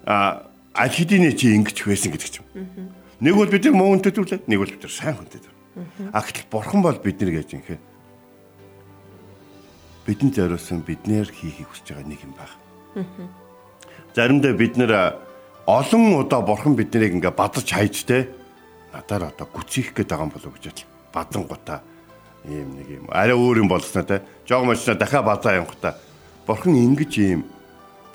аль 0.05 0.93
хэдийн 0.93 1.33
чи 1.33 1.57
ингэж 1.57 1.81
байсан 1.81 2.13
гэдэг 2.13 2.45
юм. 2.45 2.93
Нэг 3.19 3.33
бол 3.33 3.49
бид 3.49 3.65
нар 3.65 3.73
муу 3.73 3.97
хүнтэй 3.97 4.13
төрлөө, 4.13 4.45
нэг 4.45 4.59
бол 4.61 4.69
бид 4.69 4.85
нар 4.85 4.93
сайн 4.93 5.17
хүнтэй 5.17 5.41
төрлөө. 5.41 6.13
А 6.13 6.21
гэтэл 6.21 6.51
бурхан 6.53 6.85
бол 6.85 6.99
бид 7.01 7.17
нар 7.19 7.31
гэж 7.41 7.57
инхэ 7.57 7.77
бидэнд 10.05 10.37
зориулсан 10.37 10.85
биднэр 10.85 11.27
хийхийг 11.33 11.65
хүсэж 11.73 11.97
байгаа 11.97 12.05
нэг 12.05 12.21
юм 12.21 12.33
баг. 12.37 12.51
Заримдаа 14.13 14.53
бид 14.53 14.77
нэр 14.77 15.17
олон 15.65 16.21
удаа 16.21 16.41
бурхан 16.45 16.77
биднийг 16.77 17.17
ингээ 17.17 17.33
бадаж 17.33 17.65
хайж 17.65 18.05
те 18.05 18.29
надаар 18.93 19.33
одоо 19.33 19.49
гүцих 19.49 19.97
гээд 19.97 20.13
байгаа 20.13 20.29
юм 20.29 20.33
болов 20.37 20.53
гэж 20.53 20.85
бадан 21.09 21.43
гутаа 21.49 21.81
ийм 22.45 22.77
нэг 22.77 22.87
юм 23.01 23.09
арай 23.09 23.33
өөр 23.33 23.65
юм 23.65 23.69
болсноо 23.69 24.05
те 24.05 24.21
жог 24.45 24.65
мочноо 24.65 24.93
дахиад 24.93 25.25
базаа 25.25 25.57
явахта 25.57 25.97
бурхан 26.45 26.77
ингэж 26.77 27.13
ийм 27.17 27.41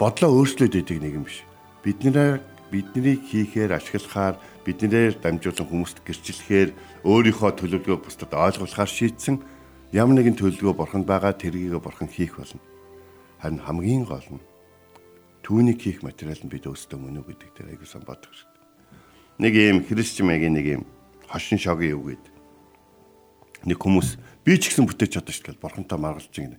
бодлоо 0.00 0.32
өөрчлөөд 0.32 0.80
идэг 0.80 0.98
нэг 1.04 1.14
юм 1.20 1.24
биш 1.28 1.44
биднээр 1.84 2.40
биднийг 2.72 3.20
хийхээр 3.28 3.76
ашиглахаар 3.76 4.40
биднээр 4.64 5.20
дамжуулан 5.20 5.68
хүмүүст 5.68 6.00
гэрчлэхээр 6.00 6.72
өөрийнхөө 7.04 7.50
төлөвлөгөө 7.60 7.98
бусдад 8.00 8.32
ойлгуулахаар 8.32 8.88
шийдсэн 8.88 9.36
ямар 9.92 10.16
нэгэн 10.16 10.40
төлөвлөгөө 10.40 10.74
бурханд 10.80 11.04
байгаа 11.04 11.36
тэргийг 11.36 11.76
бурхан 11.84 12.08
хийх 12.08 12.40
болно 12.40 12.64
харин 13.44 13.60
хамгийн 13.60 14.08
гол 14.08 14.24
нь 14.32 14.40
түүнийг 15.44 15.84
хийх 15.84 16.00
материал 16.00 16.40
нь 16.40 16.48
бид 16.48 16.64
өөрсдөө 16.64 16.96
мөн 16.96 17.20
үү 17.20 17.36
гэдэг 17.36 17.50
дээр 17.60 17.68
аягүй 17.76 17.88
сан 17.88 18.00
бодох 18.08 18.32
хэрэгтэй 18.32 19.44
нэг 19.44 19.52
ийм 19.52 19.78
христчмэгийн 19.84 20.54
нэг 20.56 20.66
ийм 20.80 20.82
хошин 21.28 21.60
шогийн 21.60 22.00
үг 22.00 22.16
гэдэг 22.16 22.40
нэг 23.68 23.76
хүмүүс 23.76 24.16
би 24.44 24.56
ч 24.56 24.72
гэсэн 24.72 24.88
бүтээж 24.88 25.20
чадна 25.20 25.32
шүү 25.36 25.44
дээ 25.52 25.60
бурхантай 25.60 25.98
маргалж 26.00 26.32
гинэ. 26.32 26.56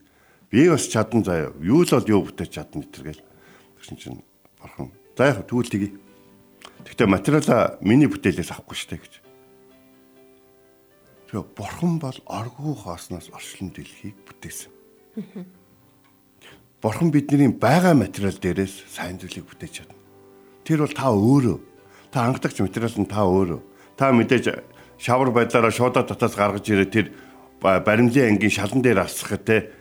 Би 0.51 0.69
бас 0.69 0.85
чадна 0.85 1.23
заяа. 1.25 1.53
Юу 1.63 1.81
л 1.81 1.89
бол 1.89 2.05
юу 2.05 2.21
бүтээж 2.29 2.51
чадна 2.53 2.85
гэтэргээл. 2.85 3.30
Тэгсэн 3.81 3.97
чинь 3.97 4.21
бурхан. 4.61 4.93
За 5.17 5.33
яг 5.33 5.49
тэгвэл 5.49 5.73
тгий. 5.73 5.97
Гэхдээ 6.85 7.09
материалаа 7.09 7.81
миний 7.81 8.05
бүтээлээс 8.05 8.53
авахгүй 8.53 8.77
дээ 8.77 9.01
гэж. 9.01 9.13
Тэгээ 11.33 11.45
бурхан 11.57 11.97
бол 11.97 12.19
оргуу 12.29 12.77
хоосноос 12.77 13.33
оршлон 13.33 13.73
дэлхийг 13.73 14.21
бүтээсэн. 14.21 14.69
Бурхан 16.77 17.09
бидний 17.09 17.49
байгаа 17.49 17.97
материал 17.97 18.37
дээрээс 18.37 18.85
сайн 18.93 19.17
зүйлийг 19.17 19.49
бүтээж 19.49 19.81
чадна. 19.81 19.97
Тэр 20.61 20.85
бол 20.85 20.93
та 20.93 21.09
өөрөө. 21.09 21.57
Та 22.13 22.29
хангадагч 22.29 22.61
материал 22.61 22.93
нь 23.01 23.09
та 23.09 23.25
өөрөө. 23.25 23.61
Та 23.97 24.13
мэдээж 24.13 24.61
шавар 25.01 25.33
байдлаараа 25.33 25.73
шуудаа 25.73 26.05
татаас 26.05 26.37
гаргаж 26.37 26.69
ирээ 26.69 26.89
тэр 26.89 27.07
баримлын 27.61 28.37
ангийн 28.37 28.53
шалан 28.53 28.85
дээр 28.85 29.05
те 29.41 29.57
ямар 29.57 29.80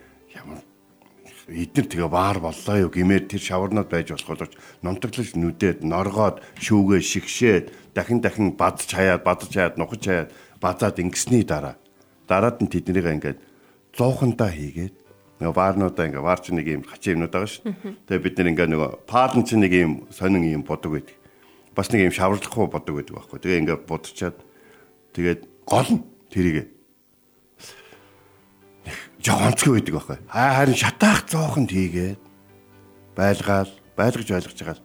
эднэр 1.51 1.87
тэгээ 1.91 2.11
баар 2.11 2.39
боллоо 2.39 2.77
юу 2.87 2.91
гэмээр 2.91 3.27
тэр 3.27 3.43
шаварнууд 3.43 3.91
байж 3.91 4.15
болох 4.15 4.49
болж 4.49 4.55
номтоглож 4.87 5.35
нүдээд 5.35 5.83
норгоод 5.85 6.41
шүүгээ 6.63 7.01
шигшээд 7.03 7.67
дахин 7.93 8.23
дахин 8.23 8.55
бадж 8.55 8.89
хаяад 8.89 9.27
бадж 9.27 9.51
хаяад 9.51 9.77
нухаж 9.77 10.03
хаяад 10.07 10.31
базаад 10.63 10.97
ингэсний 11.03 11.43
дараа 11.45 11.77
дараад 12.31 12.63
нь 12.63 12.71
тэднийг 12.71 13.07
ингээд 13.07 13.39
зуухандаа 13.99 14.51
хийгээд 14.55 14.95
нөгөө 15.43 15.55
баарнуудаа 15.59 16.07
ингээ 16.07 16.23
баар 16.23 16.41
чи 16.41 16.55
нэг 16.55 16.67
юм 16.69 16.85
хачин 16.87 17.19
юмнууд 17.19 17.33
байгаа 17.33 17.51
шүү. 17.51 17.65
Тэгээ 18.07 18.25
бид 18.25 18.35
нэр 18.39 18.51
ингээ 18.55 18.69
нөгөө 18.71 18.91
паалн 19.09 19.43
чи 19.43 19.57
нэг 19.57 19.73
юм 19.73 19.93
сонин 20.13 20.45
юм 20.45 20.63
бодог 20.63 21.01
байдаг. 21.01 21.17
Бас 21.75 21.89
нэг 21.91 22.07
юм 22.07 22.15
шаварлахгүй 22.15 22.69
бодог 22.69 22.95
байдаг 23.01 23.15
байхгүй. 23.17 23.39
Тэгээ 23.41 23.61
ингээ 23.65 23.79
будчаад 23.89 24.37
Тэгээд 25.15 25.41
гол 25.67 25.89
нь 25.91 26.03
тэрийг 26.31 26.71
жогонцгүй 29.25 29.73
байдаг 29.81 29.95
байхгүй. 29.97 30.19
Харин 30.29 30.77
шатаах 30.77 31.25
зоохонд 31.29 31.71
хийгээд 31.71 32.21
байлгаал, 33.17 33.73
байлгаж 33.97 34.29
байлгаж 34.29 34.59
байгаа 34.61 34.79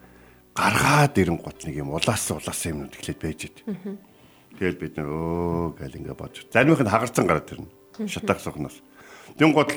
гаргаад 0.55 1.15
ирэн 1.19 1.39
гот 1.39 1.59
нэг 1.67 1.75
юм 1.79 1.91
улаас 1.91 2.25
улаас 2.31 2.61
юмнууд 2.63 2.95
эхлээд 2.95 3.19
байж 3.19 3.39
идэв. 3.51 3.99
Тэгэл 4.55 4.79
бид 4.79 4.93
нар 4.95 5.09
өө 5.11 5.75
гэл 5.79 5.99
ингээ 5.99 6.15
бодож. 6.15 6.47
Заримх 6.47 6.79
нь 6.79 6.91
хагарцсан 6.91 7.27
гараад 7.27 7.51
ирнэ. 7.51 7.71
Шатаах 8.07 8.39
зоохноос. 8.39 8.79
Тэн 9.35 9.51
гот 9.51 9.75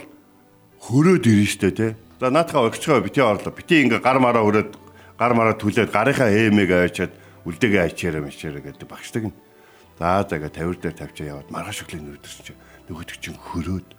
хөрөөд 0.87 1.27
ирнэ 1.27 1.51
штэ 1.51 1.71
тий. 1.75 1.91
За 2.23 2.31
наатахаа 2.31 2.71
өгчгөө 2.71 3.03
бити 3.03 3.19
орлоо. 3.19 3.51
Бити 3.51 3.83
ингээ 3.83 3.99
гар 3.99 4.23
мараа 4.23 4.47
хөрөөд 4.47 4.71
гар 5.19 5.33
мараа 5.35 5.59
түлээд 5.59 5.91
гарынхаа 5.91 6.31
ээмэг 6.31 6.71
авчиад 6.71 7.13
үлдэгээ 7.43 7.91
ачаараа 7.91 8.23
мчаараа 8.23 8.63
гэдэг 8.63 8.87
багшдаг 8.87 9.25
нь 9.31 9.35
За 9.99 10.23
заага 10.23 10.49
тавир 10.49 10.79
дээр 10.79 10.95
тавьчаа 10.95 11.27
яваад 11.27 11.51
маргааш 11.51 11.83
өглөө 11.83 12.03
нүүдэрч 12.07 12.39
чи 12.47 12.55
нөгөөдөг 12.87 13.19
чинь 13.19 13.35
хөрөөд 13.35 13.98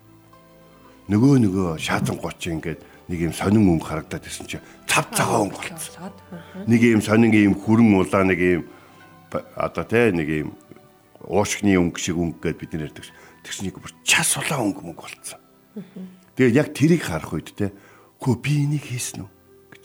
нөгөө 1.10 1.42
нөгөө 1.42 1.68
шаазан 1.82 2.22
гоч 2.22 2.48
ингээд 2.54 2.82
нэг 3.10 3.20
юм 3.26 3.34
сонин 3.34 3.66
өнгө 3.66 3.86
харагдаад 3.90 4.22
байсан 4.22 4.46
чи 4.46 4.62
цав 4.86 5.10
цагаан 5.10 5.50
өнгө 5.50 5.58
болцсон. 5.58 6.14
Нэг 6.70 6.82
юм 6.86 7.02
сонин 7.02 7.34
юм 7.34 7.58
хүрэн 7.58 7.98
улаа 7.98 8.22
нэг 8.22 8.40
юм 8.40 8.64
одоо 9.58 9.86
тэ 9.90 10.14
нэг 10.14 10.30
юм 10.30 10.54
уушгины 11.26 11.74
өнгө 11.82 11.98
шиг 11.98 12.14
өнгө 12.14 12.54
гэд 12.54 12.58
бид 12.62 12.72
нэр 12.78 12.86
ярьдаг. 12.94 13.10
Тэгс 13.42 13.66
нэг 13.66 13.82
бүр 13.82 13.94
час 14.06 14.38
улаан 14.38 14.70
өнгө 14.70 14.86
мөнгө 14.86 15.02
болцсон. 15.02 15.42
Тэгээд 16.38 16.58
яг 16.62 16.68
тэрийг 16.78 17.02
харах 17.02 17.34
үед 17.34 17.58
те 17.58 17.74
хөө 18.22 18.38
би 18.38 18.70
энийг 18.70 18.86
хийсэн 18.86 19.26
үү 19.26 19.30
гэж. 19.74 19.84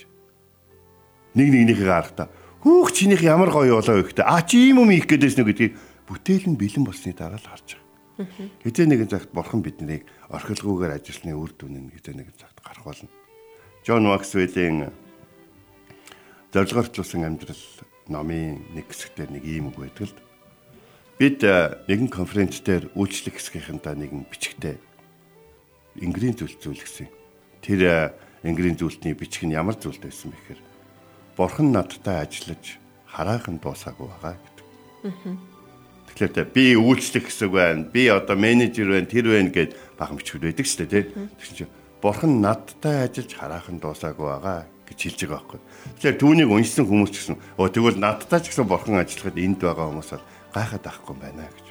Нэг 1.40 1.48
нэгнийхээ 1.48 1.88
харахтаа 1.88 2.28
хүүх 2.60 2.92
чинийх 2.92 3.24
ямар 3.24 3.48
гоё 3.48 3.80
болоо 3.80 4.04
гэхдээ 4.04 4.28
а 4.28 4.44
чи 4.44 4.68
ийм 4.68 4.84
юм 4.84 4.92
хийх 4.92 5.08
гээдээс 5.08 5.40
нү 5.40 5.48
гэдгийг 5.48 5.72
бүтээл 6.04 6.52
нь 6.52 6.60
бэлэн 6.60 6.84
болсны 6.84 7.16
дараа 7.16 7.40
л 7.40 7.48
харж 7.48 7.80
байгаа. 7.80 7.83
Хэзээ 8.14 8.86
нэгэн 8.86 9.10
цагт 9.10 9.30
бурхан 9.34 9.62
биднийг 9.62 10.06
орхилгүйгээр 10.30 11.02
ажилласны 11.02 11.34
үр 11.34 11.50
дүн 11.50 11.90
нь 11.90 11.92
хэзээ 11.98 12.14
нэгэн 12.14 12.38
цагт 12.38 12.62
гарах 12.62 12.86
болно. 12.86 13.10
Джон 13.82 14.06
Максвеллийн 14.06 14.94
зорилгоочлуулсан 16.54 17.26
амьдрал 17.26 17.64
номын 18.06 18.62
нэг 18.70 18.86
хэсгээр 18.86 19.30
нэг 19.34 19.42
ийм 19.42 19.74
үг 19.74 19.82
байдаг 19.82 20.06
л 20.06 20.16
бид 21.18 21.42
нэгэн 21.42 22.10
конференц 22.10 22.62
дээр 22.62 22.94
үйлчлэх 22.94 23.34
хэсгийнхэнтэй 23.34 23.94
нэгэн 23.98 24.22
бичгтээ 24.30 24.78
ингрийн 25.98 26.38
зүйл 26.38 26.54
зүйлгсэн. 26.58 27.10
Тэр 27.62 28.14
ингрийн 28.46 28.78
зүйлтний 28.78 29.14
бичиг 29.18 29.46
нь 29.46 29.58
ямар 29.58 29.74
зүйлтэй 29.74 30.10
байсан 30.10 30.30
бэ 30.30 30.38
гэхээр 30.38 30.60
бурхан 31.34 31.74
надтай 31.74 32.22
ажиллаж 32.22 32.78
хараахан 33.10 33.58
дуусаагүй 33.58 34.06
байгаа 34.10 34.38
гэдэг. 34.38 35.53
Тэгэхээр 36.14 36.34
тэ 36.34 36.44
би 36.54 36.64
үйлчлэх 36.78 37.26
хэсэг 37.26 37.50
байна. 37.50 37.90
Би 37.90 38.06
одоо 38.06 38.38
менежер 38.38 38.86
байна, 38.94 39.10
тэр 39.10 39.34
байна 39.34 39.50
гэд 39.50 39.74
бахан 39.98 40.16
бичгүүд 40.22 40.46
байдаг 40.46 40.66
шүү 40.66 40.86
дээ, 40.86 41.10
тийм. 41.10 41.28
Тэгсэн 41.42 41.56
чинь 41.58 41.72
бурхан 41.98 42.38
надтай 42.38 43.10
ажиллаж 43.10 43.32
хараахан 43.34 43.82
дуусаагүй 43.82 44.26
байгаа 44.28 44.58
гэж 44.86 44.98
хэлж 45.00 45.20
байгаа 45.26 45.40
байхгүй. 45.42 45.60
Тэгэхээр 45.98 46.20
түүнийг 46.20 46.50
уншсан 46.52 46.84
хүмүүс 46.86 47.10
ч 47.10 47.16
гэсэн 47.18 47.36
өө 47.58 47.68
тэгвэл 47.72 47.98
надтай 47.98 48.40
ч 48.44 48.52
гэсэн 48.52 48.68
бурхан 48.68 49.00
ажиллахад 49.00 49.40
энд 49.40 49.58
байгаа 49.58 49.86
хүмүүс 49.88 50.10
бол 50.14 50.26
гайхаад 50.54 50.84
авахгүй 50.84 51.16
байна 51.18 51.48
гэж. 51.48 51.66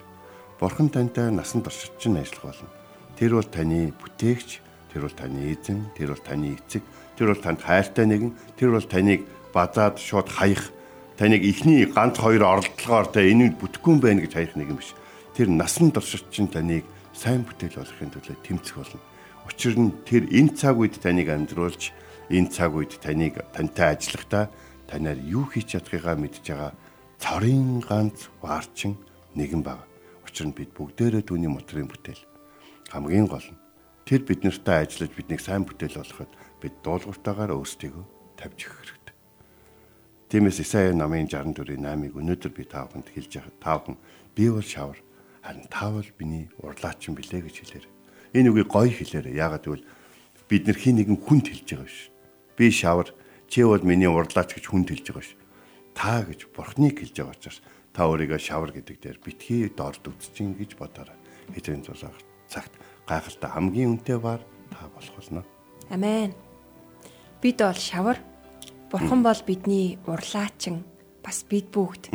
Бурхан 0.60 0.89
тантай 0.89 1.29
насан 1.29 1.62
туршид 1.62 1.95
чинь 2.01 2.17
ажиллах 2.17 2.49
болно. 2.49 2.69
Тэр 3.15 3.32
бол 3.38 3.45
таны 3.45 3.93
бүтээгч, 3.93 4.49
тэр 4.89 5.01
бол 5.06 5.13
таны 5.13 5.39
эзэн, 5.53 5.79
тэр 5.93 6.10
бол 6.12 6.23
таны 6.25 6.58
эцэг, 6.58 6.84
тэр 7.13 7.27
бол 7.29 7.41
танд 7.41 7.62
хайртай 7.62 8.06
нэгэн, 8.10 8.32
тэр 8.58 8.69
бол 8.73 8.88
таныг 8.89 9.21
базаад 9.53 10.01
шууд 10.01 10.27
хаях, 10.34 10.73
таныг 11.17 11.43
ихний 11.45 11.86
ганц 11.86 12.17
хоёр 12.17 12.43
оролдлогоор 12.43 13.08
та 13.13 13.21
энийг 13.21 13.62
бүтэхгүй 13.62 14.02
байна 14.02 14.26
гэж 14.26 14.34
хаях 14.34 14.54
нэг 14.58 14.73
юм 14.73 14.80
биш. 14.82 14.97
Тэр 15.38 15.49
насан 15.54 15.93
туршид 15.93 16.26
чинь 16.34 16.49
таныг 16.49 16.86
сайн 17.13 17.45
бүтээл 17.45 17.78
болохын 17.78 18.12
төлөө 18.13 18.38
тэмцэх 18.41 18.76
болно. 18.82 19.02
Учир 19.45 19.78
нь 19.78 19.93
тэр 20.08 20.26
энэ 20.34 20.58
цаг 20.58 20.82
үед 20.82 20.97
таныг 20.97 21.30
амьдруулж 21.30 21.93
энэ 22.34 22.49
цаг 22.49 22.73
үед 22.73 22.97
таныг 22.97 23.45
тантай 23.54 23.93
ажиллахдаа 23.93 24.49
танаар 24.89 25.19
юу 25.21 25.45
хийж 25.45 25.78
чадахыгаа 25.78 26.17
мэдж 26.17 26.41
байгаа 26.41 26.73
цорын 27.21 27.84
ганц 27.86 28.34
ваарчин 28.41 28.97
нэгэн 29.38 29.62
баг. 29.62 29.86
Учир 30.26 30.49
нь 30.49 30.58
бид 30.58 30.73
бүгдээрээ 30.73 31.23
түүний 31.30 31.52
мотрын 31.52 31.89
бүтээл. 31.89 32.26
Хамгийн 32.89 33.30
гол 33.30 33.45
нь 33.45 33.62
тэр 34.10 34.26
бид 34.26 34.41
нартай 34.41 34.86
ажиллаж 34.86 35.12
биднийг 35.13 35.41
сайн 35.41 35.63
бүтээл 35.67 36.02
болгоход 36.02 36.32
бид 36.58 36.73
дуулууртаагаар 36.82 37.54
өөрсдийгөө 37.54 38.06
тавьж 38.38 38.60
өгөх. 38.65 38.92
Тиймээс 40.34 40.65
Исая 40.65 40.98
намын 40.98 41.30
64-ийн 41.30 41.86
8-ыг 41.86 42.17
өнөөдөр 42.17 42.58
би 42.58 42.65
таавханд 42.65 43.06
хэлж 43.06 43.38
яхад 43.38 43.54
таавхан 43.62 44.02
би 44.34 44.50
бол 44.50 44.65
шавар 44.65 44.98
харин 45.46 45.69
таавал 45.69 46.10
биний 46.17 46.50
урлаачин 46.58 47.13
билээ 47.13 47.46
гэж 47.46 47.56
хэлээр. 47.62 47.86
Энэ 48.41 48.50
үгийг 48.50 48.65
гоё 48.65 48.89
хэлээр. 48.89 49.30
Яагаад 49.30 49.62
гэвэл 49.62 49.86
бид 50.50 50.65
нар 50.65 50.78
хин 50.82 50.98
нэгэн 50.98 51.22
хүнд 51.22 51.54
хэлж 51.54 51.69
байгаа 51.69 51.86
биш. 51.86 52.10
Би 52.58 52.74
шавар 52.74 53.13
чи 53.46 53.62
бол 53.62 53.86
миний 53.86 54.10
урлаач 54.10 54.58
гэж 54.58 54.74
хүнд 54.74 54.89
хэлж 54.89 55.06
байгаа 55.13 55.22
ш. 55.22 55.38
Та 55.93 56.26
гэж 56.26 56.50
бурхныг 56.50 56.98
хэлж 56.98 57.13
байгаа 57.13 57.38
учраас 57.38 57.62
та 57.93 58.10
өөрийгөө 58.10 58.41
шавар 58.41 58.74
гэдэг 58.74 58.98
дээр 59.06 59.22
битгий 59.22 59.69
дорд 59.69 60.02
үзчин 60.02 60.58
гэж 60.58 60.82
бодоорой. 60.82 61.13
Хэзээ 61.54 61.86
зулах 61.86 62.17
цагт 62.50 62.74
гайхалтай 63.06 63.54
хамгийн 63.54 64.02
үнэтэй 64.02 64.17
баар 64.17 64.41
та 64.74 64.89
болох 64.98 65.13
болно. 65.13 65.46
Амен. 65.93 66.34
Бид 67.38 67.62
бол 67.62 67.78
шавар. 67.78 68.33
Бурхан 68.93 69.25
бол 69.25 69.41
бидний 69.41 69.97
урлаачин. 70.06 70.86
Бас 71.25 71.41
бид 71.49 71.73
бүгд 71.73 72.13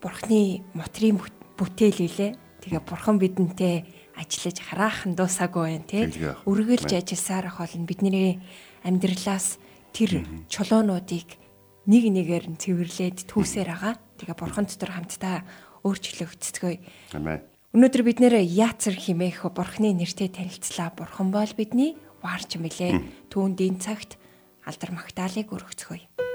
Бурханы 0.00 0.64
мотрийн 0.72 1.20
бүтээл 1.60 2.08
үлээ. 2.08 2.32
Тэгээ 2.64 2.80
бурхан 2.88 3.20
бидэнтэй 3.20 3.84
ажиллаж 4.16 4.56
хараахан 4.64 5.12
дуусаагүй 5.12 5.76
байна 5.76 5.84
тий. 5.84 6.08
Үргэлж 6.48 6.88
ажилласаар 6.96 7.52
ах 7.52 7.60
болно. 7.60 7.84
Бидний 7.84 8.40
амьдралаас 8.80 9.60
тэр 9.92 10.24
чулуунуудыг 10.48 11.36
нэг 11.84 12.04
нэгээр 12.08 12.48
нь 12.48 12.60
цэвэрлээд 12.64 13.28
түүсээр 13.28 13.76
байгаа. 13.76 14.00
Тэгээ 14.16 14.40
бурхан 14.40 14.64
дотор 14.64 14.96
хамтдаа 14.96 15.44
өөрчлөгдцгөөе. 15.84 17.12
Амен. 17.12 17.44
Өнөөдөр 17.76 18.02
бид 18.08 18.24
нэр 18.24 18.40
яацэр 18.40 18.96
химээх 18.96 19.44
бурхны 19.52 19.92
нэртэй 19.92 20.32
танилцлаа. 20.32 20.96
Бурхан 20.96 21.28
бол 21.28 21.52
бидний 21.52 22.00
ваарч 22.24 22.56
мэлээ. 22.56 23.28
Түүнд 23.28 23.60
энэ 23.60 23.84
цагт 23.84 24.16
алдар 24.66 24.90
магтаалыг 24.98 25.54
өргөцгөөе. 25.54 26.25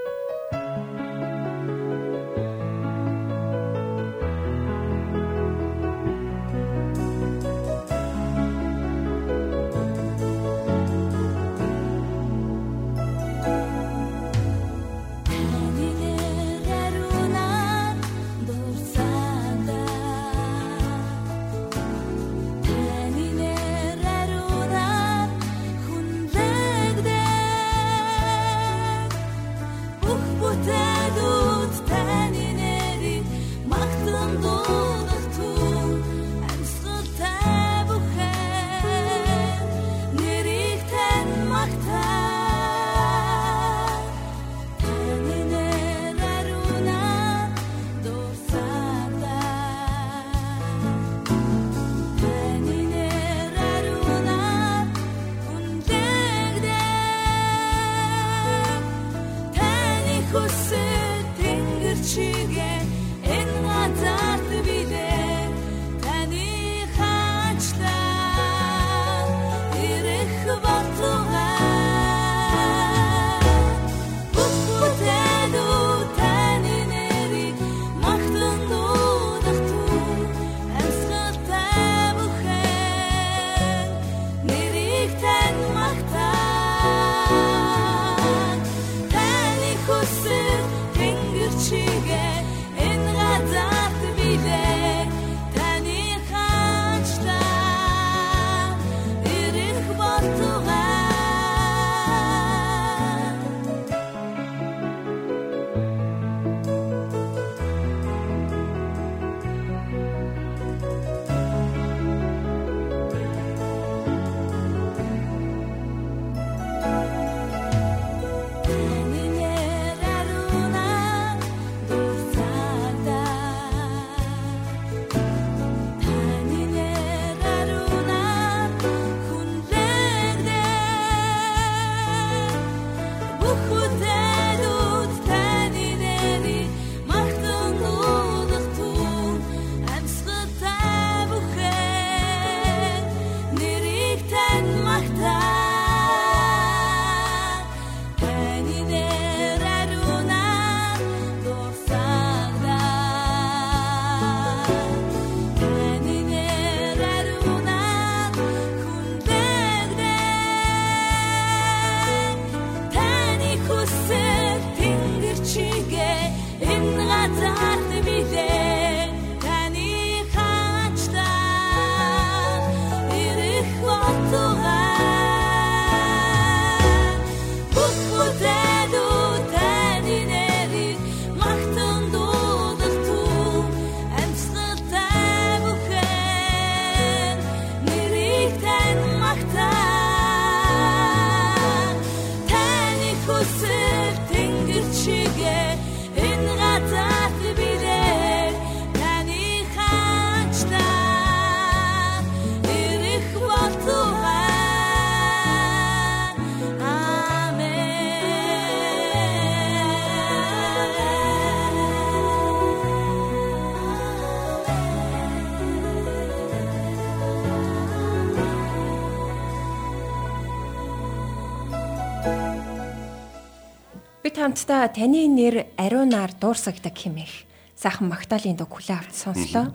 Хамтдаа 224.41 224.89
таны 224.89 225.29
нэр 225.29 225.69
ариунаар 225.77 226.33
дуурсагдаг 226.33 226.97
хэмээх 226.97 227.45
сайхан 227.77 228.09
Магдалины 228.09 228.57
дог 228.57 228.73
хүлээ 228.73 228.97
авч 228.97 229.13
сонслоо. 229.13 229.69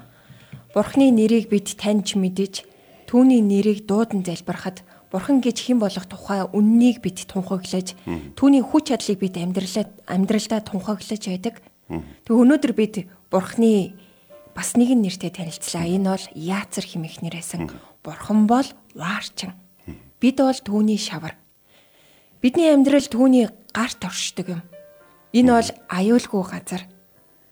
Бурхны 0.75 1.15
нэрийг 1.15 1.47
бид 1.47 1.79
таньж 1.79 2.19
мэдэж 2.19 2.67
түүний 3.07 3.47
нэрийг 3.47 3.87
дуудан 3.87 4.27
залбирахад 4.27 4.83
Бурхан 5.15 5.39
гэж 5.39 5.71
хэн 5.71 5.79
болох 5.79 6.11
тухай 6.11 6.43
үннийг 6.51 6.99
бид 6.99 7.31
тунхаглаж 7.31 7.95
түүний 8.35 8.63
хүч 8.67 8.91
чадлыг 8.91 9.23
бид 9.23 9.39
амьдралаа 9.39 9.87
амьдралдаа 10.11 10.61
тунхаглаж 10.67 11.23
байдаг. 11.31 11.63
Тэг 12.27 12.35
өнөөдөр 12.35 12.75
бид 12.75 13.07
Бурхны 13.31 13.95
бас 14.51 14.75
нэгэн 14.75 14.99
нэртэй 14.99 15.31
танилцлаа. 15.31 15.87
Энэ 15.87 16.11
бол 16.11 16.27
Яацар 16.35 16.83
хэмээх 16.83 17.23
нэрээсэн. 17.23 17.71
Бурхан 18.03 18.51
бол 18.51 18.67
ваарчин. 18.99 19.55
Бид 20.19 20.43
бол 20.43 20.59
түүний 20.59 20.99
шавар. 20.99 21.39
Бидний 22.43 22.73
амьдрал 22.73 23.09
түүний 23.09 23.49
гарт 23.73 24.05
оршдог 24.05 24.47
юм. 24.49 24.63
Энэ 25.33 25.53
бол 25.53 25.71
аюулгүй 25.89 26.43
газар. 26.45 26.83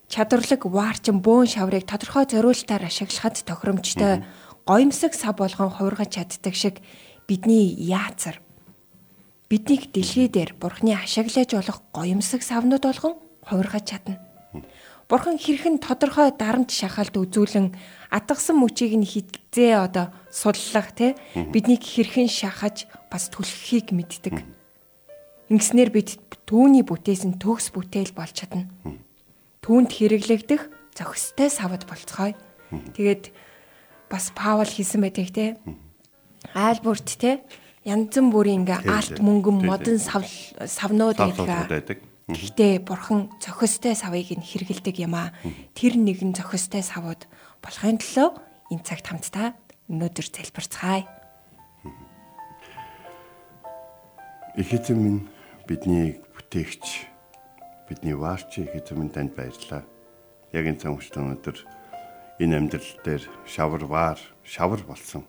Чадварлаг 0.09 0.63
ваарчин 0.69 1.25
бөөн 1.25 1.49
шаврыг 1.49 1.89
тодорхой 1.89 2.29
зориултаар 2.29 2.85
ашиглахад 2.85 3.41
тохиромжтой 3.41 4.25
гоёмсог 4.69 5.13
сав 5.17 5.37
болгон 5.37 5.73
хувиргаж 5.73 6.17
чаддаг 6.17 6.55
шиг 6.55 6.81
бидний 7.29 7.73
яацар 7.73 8.45
биднийг 9.49 9.93
дэлхий 9.93 10.29
дээр 10.29 10.57
бурхны 10.59 10.93
ашиглаж 10.97 11.51
болох 11.53 11.79
гоёмсог 11.93 12.43
савнууд 12.43 12.85
болгон 12.85 13.15
хувиргаж 13.45 13.85
чадна. 13.87 14.21
Бурхан 15.09 15.37
хэрхэн 15.39 15.79
тодорхой 15.79 16.33
дарамт 16.33 16.73
шахалт 16.73 17.13
үзүүлэн 17.13 17.77
атгсан 18.11 18.57
мөчийг 18.57 18.97
нь 18.97 19.05
хизээ 19.05 19.77
одоо 19.79 20.11
суллах 20.33 20.97
те 20.97 21.15
биднийг 21.53 21.85
хэрхэн 21.85 22.29
шахаж 22.29 22.89
бас 23.13 23.29
түлхэхийг 23.29 23.93
мэддэг. 23.93 24.64
Ингэснээр 25.53 25.91
бид 25.93 26.17
түүний 26.49 26.85
бүтээсэн 26.85 27.37
төгс 27.37 27.69
бүтээл 27.77 28.17
болж 28.17 28.33
чадна. 28.33 28.65
Түүнд 29.61 29.93
хэрэглэгдэх 29.93 30.73
зохистой 30.97 31.53
савд 31.53 31.85
болцгоё. 31.85 32.33
Тэгээд 32.97 33.33
бас 34.09 34.33
Паул 34.33 34.69
хийсэн 34.69 35.05
байдаг 35.05 35.29
те. 35.33 35.61
Айлбурт 36.57 37.21
те. 37.21 37.45
Янзэн 37.85 38.33
бүрийн 38.33 38.65
ингээ 38.65 38.89
алт 38.89 39.21
мөнгөн 39.21 39.69
модон 39.69 40.01
сав 40.01 40.25
савнууд 40.65 41.21
байдаг. 41.21 42.01
Гэхдээ 42.25 42.81
бурхан 42.81 43.29
зохистой 43.37 43.93
савыг 43.93 44.33
нь 44.33 44.41
хэрэгэлдэг 44.41 44.97
юм 45.05 45.13
аа. 45.13 45.37
Тэр 45.77 46.01
нэгэн 46.01 46.33
зохистой 46.33 46.81
савууд 46.81 47.29
болохын 47.61 48.01
төлөө 48.01 48.73
энэ 48.73 48.85
цагт 48.89 49.13
хамтдаа 49.13 49.53
өнөөдөр 49.93 50.27
залбирцгаая. 50.33 51.05
Ихэзэн 54.57 54.97
минь 54.97 55.34
бидний 55.69 56.21
бүтээгч 56.37 57.09
бидний 57.89 58.13
ваарч 58.13 58.61
ихэзэн 58.61 58.99
минь 59.01 59.13
танд 59.13 59.33
баярлалаа. 59.33 59.83
Яг 60.53 60.65
энэ 60.69 60.81
цаг 60.81 60.93
үед 60.93 61.17
өнөөдөр 61.17 61.57
энэ 62.45 62.57
амьдрал 62.57 62.93
дээр 63.05 63.25
шавар 63.49 63.85
ваар 63.89 64.21
шавар 64.45 64.85
болсон 64.85 65.25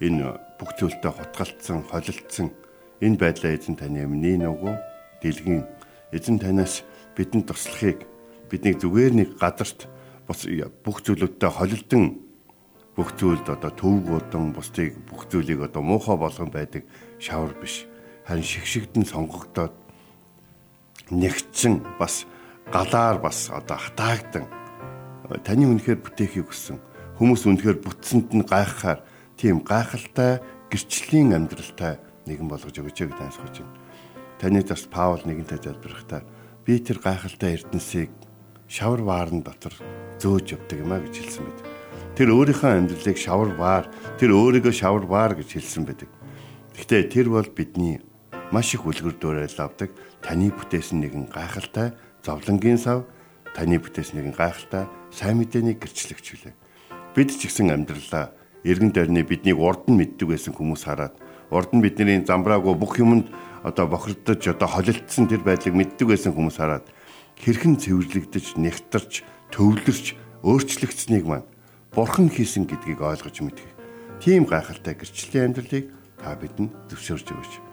энэ 0.00 0.34
бүх 0.58 0.74
зүйлтэй 0.80 1.12
хотголцсон, 1.12 1.84
холилдсон 1.86 2.48
энэ 3.04 3.20
байдлаа 3.20 3.52
эзэн 3.52 3.76
таны 3.76 4.08
өмнө 4.08 4.40
нөгөө 4.40 4.74
дэлгэн 5.20 5.60
эзэн 6.10 6.40
танаас 6.40 6.82
бидэнд 7.14 7.52
туслахыг 7.52 8.08
бидний 8.48 8.74
зүгээр 8.74 9.12
нэг 9.14 9.30
газарт 9.36 9.86
бус 10.24 10.48
бүх 10.82 11.04
зүйлүүдтэй 11.04 11.50
холилдсон 11.52 12.04
бүх 12.96 13.12
зүйлд 13.20 13.46
одоо 13.46 13.70
төвгүүдэн 13.76 14.56
бусдыг 14.56 14.96
бүх 15.04 15.28
зүйлийг 15.28 15.68
одоо 15.68 15.82
муухай 15.84 16.16
болгон 16.16 16.50
байдаг 16.50 16.82
шавар 17.20 17.54
биш 17.60 17.89
харин 18.30 18.46
шигшигдэн 18.46 19.02
сонгогдоод 19.10 19.74
нэгцэн 21.10 21.82
бас 21.98 22.30
галаар 22.70 23.18
бас 23.18 23.50
одоо 23.50 23.74
хатаагдан 23.74 24.46
таны 25.42 25.66
үнэхээр 25.66 25.98
бүтээхийг 25.98 26.46
хүссэн 26.46 26.78
хүмүүс 27.18 27.42
үнэхээр 27.50 27.82
бүтсэнд 27.82 28.30
нь 28.30 28.46
гайхахаар 28.46 29.02
тийм 29.34 29.66
гайхалтай 29.66 30.38
гэрчлийн 30.70 31.34
амьдралтай 31.34 31.98
нэгэн 32.30 32.46
болгож 32.46 32.70
өгөөч 32.78 32.98
гэж 33.10 33.18
ансгаж 33.18 33.66
байна. 33.66 33.74
Таны 34.38 34.62
бас 34.62 34.86
Паул 34.86 35.22
нэгэнтэй 35.26 35.58
залбирахтаа 35.58 36.22
би 36.62 36.78
тэр 36.78 37.02
гайхалтай 37.02 37.58
эрдэнсийг 37.58 38.14
шавар 38.70 39.02
ваарн 39.02 39.42
дотор 39.42 39.74
зөөж 40.22 40.54
явдаг 40.54 40.78
юм 40.78 40.94
а 40.94 41.02
гэж 41.02 41.18
хэлсэн 41.18 41.42
байдаг. 41.50 41.66
Тэр 42.14 42.28
өөрийнхөө 42.30 42.70
амьдралыг 42.78 43.18
шавар 43.18 43.50
ваар, 43.58 43.86
тэр 44.22 44.30
өөрийгөө 44.38 44.70
шавар 44.70 45.04
ваар 45.10 45.34
гэж 45.34 45.58
хэлсэн 45.58 45.82
байдаг. 45.82 46.10
Гэхдээ 46.78 47.02
тэр 47.10 47.26
бол 47.34 47.48
бидний 47.50 47.98
маш 48.50 48.74
их 48.74 48.82
үлгэр 48.82 49.14
дуурайл 49.14 49.58
авдаг 49.62 49.90
таны 50.22 50.50
бүтээсэн 50.50 50.98
нэгэн 50.98 51.30
гайхалтай 51.30 51.94
зовлонгийн 52.26 52.78
сав, 52.78 53.06
таны 53.54 53.78
бүтээсэн 53.78 54.18
нэгэн 54.18 54.34
гайхалтай 54.34 54.90
сайн 55.14 55.38
мэдээний 55.38 55.78
гэрчлэгч 55.78 56.26
үлээ. 56.34 56.54
Бид 57.14 57.30
ч 57.30 57.46
гэсэн 57.46 57.70
амьдралаа 57.70 58.34
эргэн 58.66 58.90
тойрны 58.90 59.22
биднийг 59.22 59.58
урд 59.58 59.86
нь 59.86 59.96
мэддэг 59.96 60.26
байсан 60.28 60.52
хүмүүс 60.54 60.82
хараад 60.82 61.14
урд 61.54 61.70
нь 61.70 61.82
бидний 61.82 62.20
замбраагүй 62.26 62.74
бүх 62.74 62.98
юмд 62.98 63.30
одоо 63.62 63.86
бохирдож 63.86 64.42
одоо 64.50 64.68
холилдсон 64.68 65.30
тэр 65.30 65.46
байдлыг 65.46 65.74
мэддэг 65.74 66.06
байсан 66.10 66.34
хүмүүс 66.34 66.58
хараад 66.58 66.86
хэрхэн 67.38 67.78
цэвэрлэгдэж, 67.80 68.58
нэгтарч, 68.60 69.24
төвлөрч, 69.54 70.18
өөрчлөгдсөнийг 70.44 71.24
маань 71.24 71.48
бурхан 71.94 72.28
хийсэн 72.28 72.68
гэдгийг 72.68 73.00
ойлгож 73.00 73.36
мэдэх. 73.40 73.68
Тийм 74.20 74.44
гайхалтай 74.44 74.94
гэрчлэлийн 74.94 75.54
амьдралыг 75.54 75.86
та 76.20 76.36
бидэнд 76.36 76.72
зөвшөөрж 76.92 77.28
өгөөч. 77.32 77.69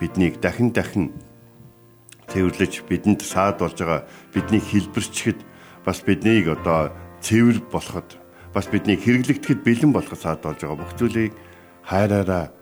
Биднийг 0.00 0.40
дахин 0.40 0.70
дахин 0.72 1.12
цэвэрлэж 2.28 2.84
бидэнд 2.84 3.22
саад 3.22 3.58
болж 3.62 3.78
байгаа 3.80 4.04
бидний 4.34 4.60
хэлбэрчгэд 4.60 5.40
бас 5.86 6.02
биднийг 6.04 6.52
одоо 6.52 6.92
цэвэр 7.24 7.64
болоход 7.72 8.18
бас 8.52 8.66
бидний 8.68 8.98
хэрэглэгдэхэд 9.00 9.64
бэлэн 9.64 9.92
болох 9.94 10.18
саад 10.18 10.42
болж 10.42 10.60
байгаа 10.60 10.80
бүх 10.82 10.92
зүйлийг 10.98 11.32
хайраараа 11.86 12.52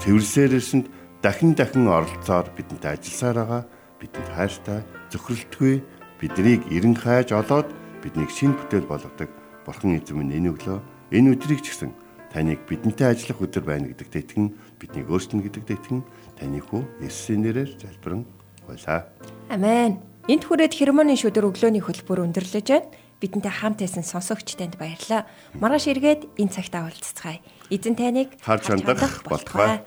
цэвэрсээрээсэнд 0.00 0.86
дахин 1.20 1.52
дахин 1.58 1.90
оролцоор 1.90 2.46
бидэнтэй 2.56 2.94
ажилласаар 2.94 3.36
байгаа 3.36 3.62
бидэнд 4.00 4.28
хайртай 4.32 4.80
зөвхөрлөлтгүй 5.10 5.74
биднийг 6.22 6.62
эрен 6.70 6.94
хайж 6.94 7.34
олоод 7.34 7.68
биднийг 8.02 8.30
шин 8.30 8.54
бүтээл 8.54 8.86
болгодог 8.86 9.30
бурхан 9.66 9.98
эзэм 9.98 10.22
нь 10.22 10.36
энэ 10.38 10.54
өглөө 10.54 10.78
энэ 11.10 11.34
өдрийг 11.34 11.60
ч 11.66 11.74
гэсэн 11.74 11.90
таныг 12.30 12.62
бидэнтэй 12.68 13.10
ажиллах 13.10 13.42
өдөр 13.42 13.64
байна 13.66 13.90
гэдэгт 13.90 14.14
итгэн 14.14 14.46
биднийг 14.78 15.10
өөрчнө 15.10 15.42
гэдэгт 15.42 15.70
итгэн 15.74 16.00
таны 16.38 16.62
хүү 16.62 17.02
Есүсийн 17.02 17.42
нэрээр 17.42 17.70
залбирэн 17.82 18.22
гуйлаа. 18.64 19.10
Амен. 19.50 19.98
Энт 20.30 20.44
хүрээд 20.46 20.72
хермоны 20.78 21.18
шүдэр 21.18 21.50
өглөөний 21.50 21.82
хөтөлбөр 21.82 22.22
өндөрлөж 22.30 22.68
байна 22.70 22.88
бидэнтэй 23.20 23.50
хамт 23.50 23.82
байсан 23.82 24.06
сонсогч 24.06 24.54
танд 24.54 24.78
баярлалаа. 24.78 25.26
Маргааш 25.58 25.90
эргээд 25.90 26.22
энэ 26.38 26.54
цагт 26.54 26.74
уулзцгаая. 26.74 27.42
Эзэн 27.70 27.94
таныг 27.98 28.38
харж 28.38 28.64
хандах 28.70 29.26
болтугай. 29.26 29.82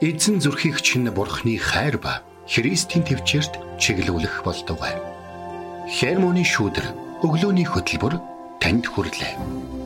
Эзэн 0.00 0.40
зүрхийг 0.40 0.80
чинь 0.80 1.12
бурхны 1.12 1.60
хайр 1.60 2.00
ба 2.00 2.24
Христийн 2.48 3.04
төвчөрт 3.04 3.60
чиглүүлэх 3.76 4.40
болтугай. 4.40 4.96
Хермоны 5.84 6.40
шүүдэр 6.40 7.20
өглөөний 7.20 7.68
хөтөлбөр 7.68 8.16
танд 8.64 8.88
хүрэлээ. 8.88 9.79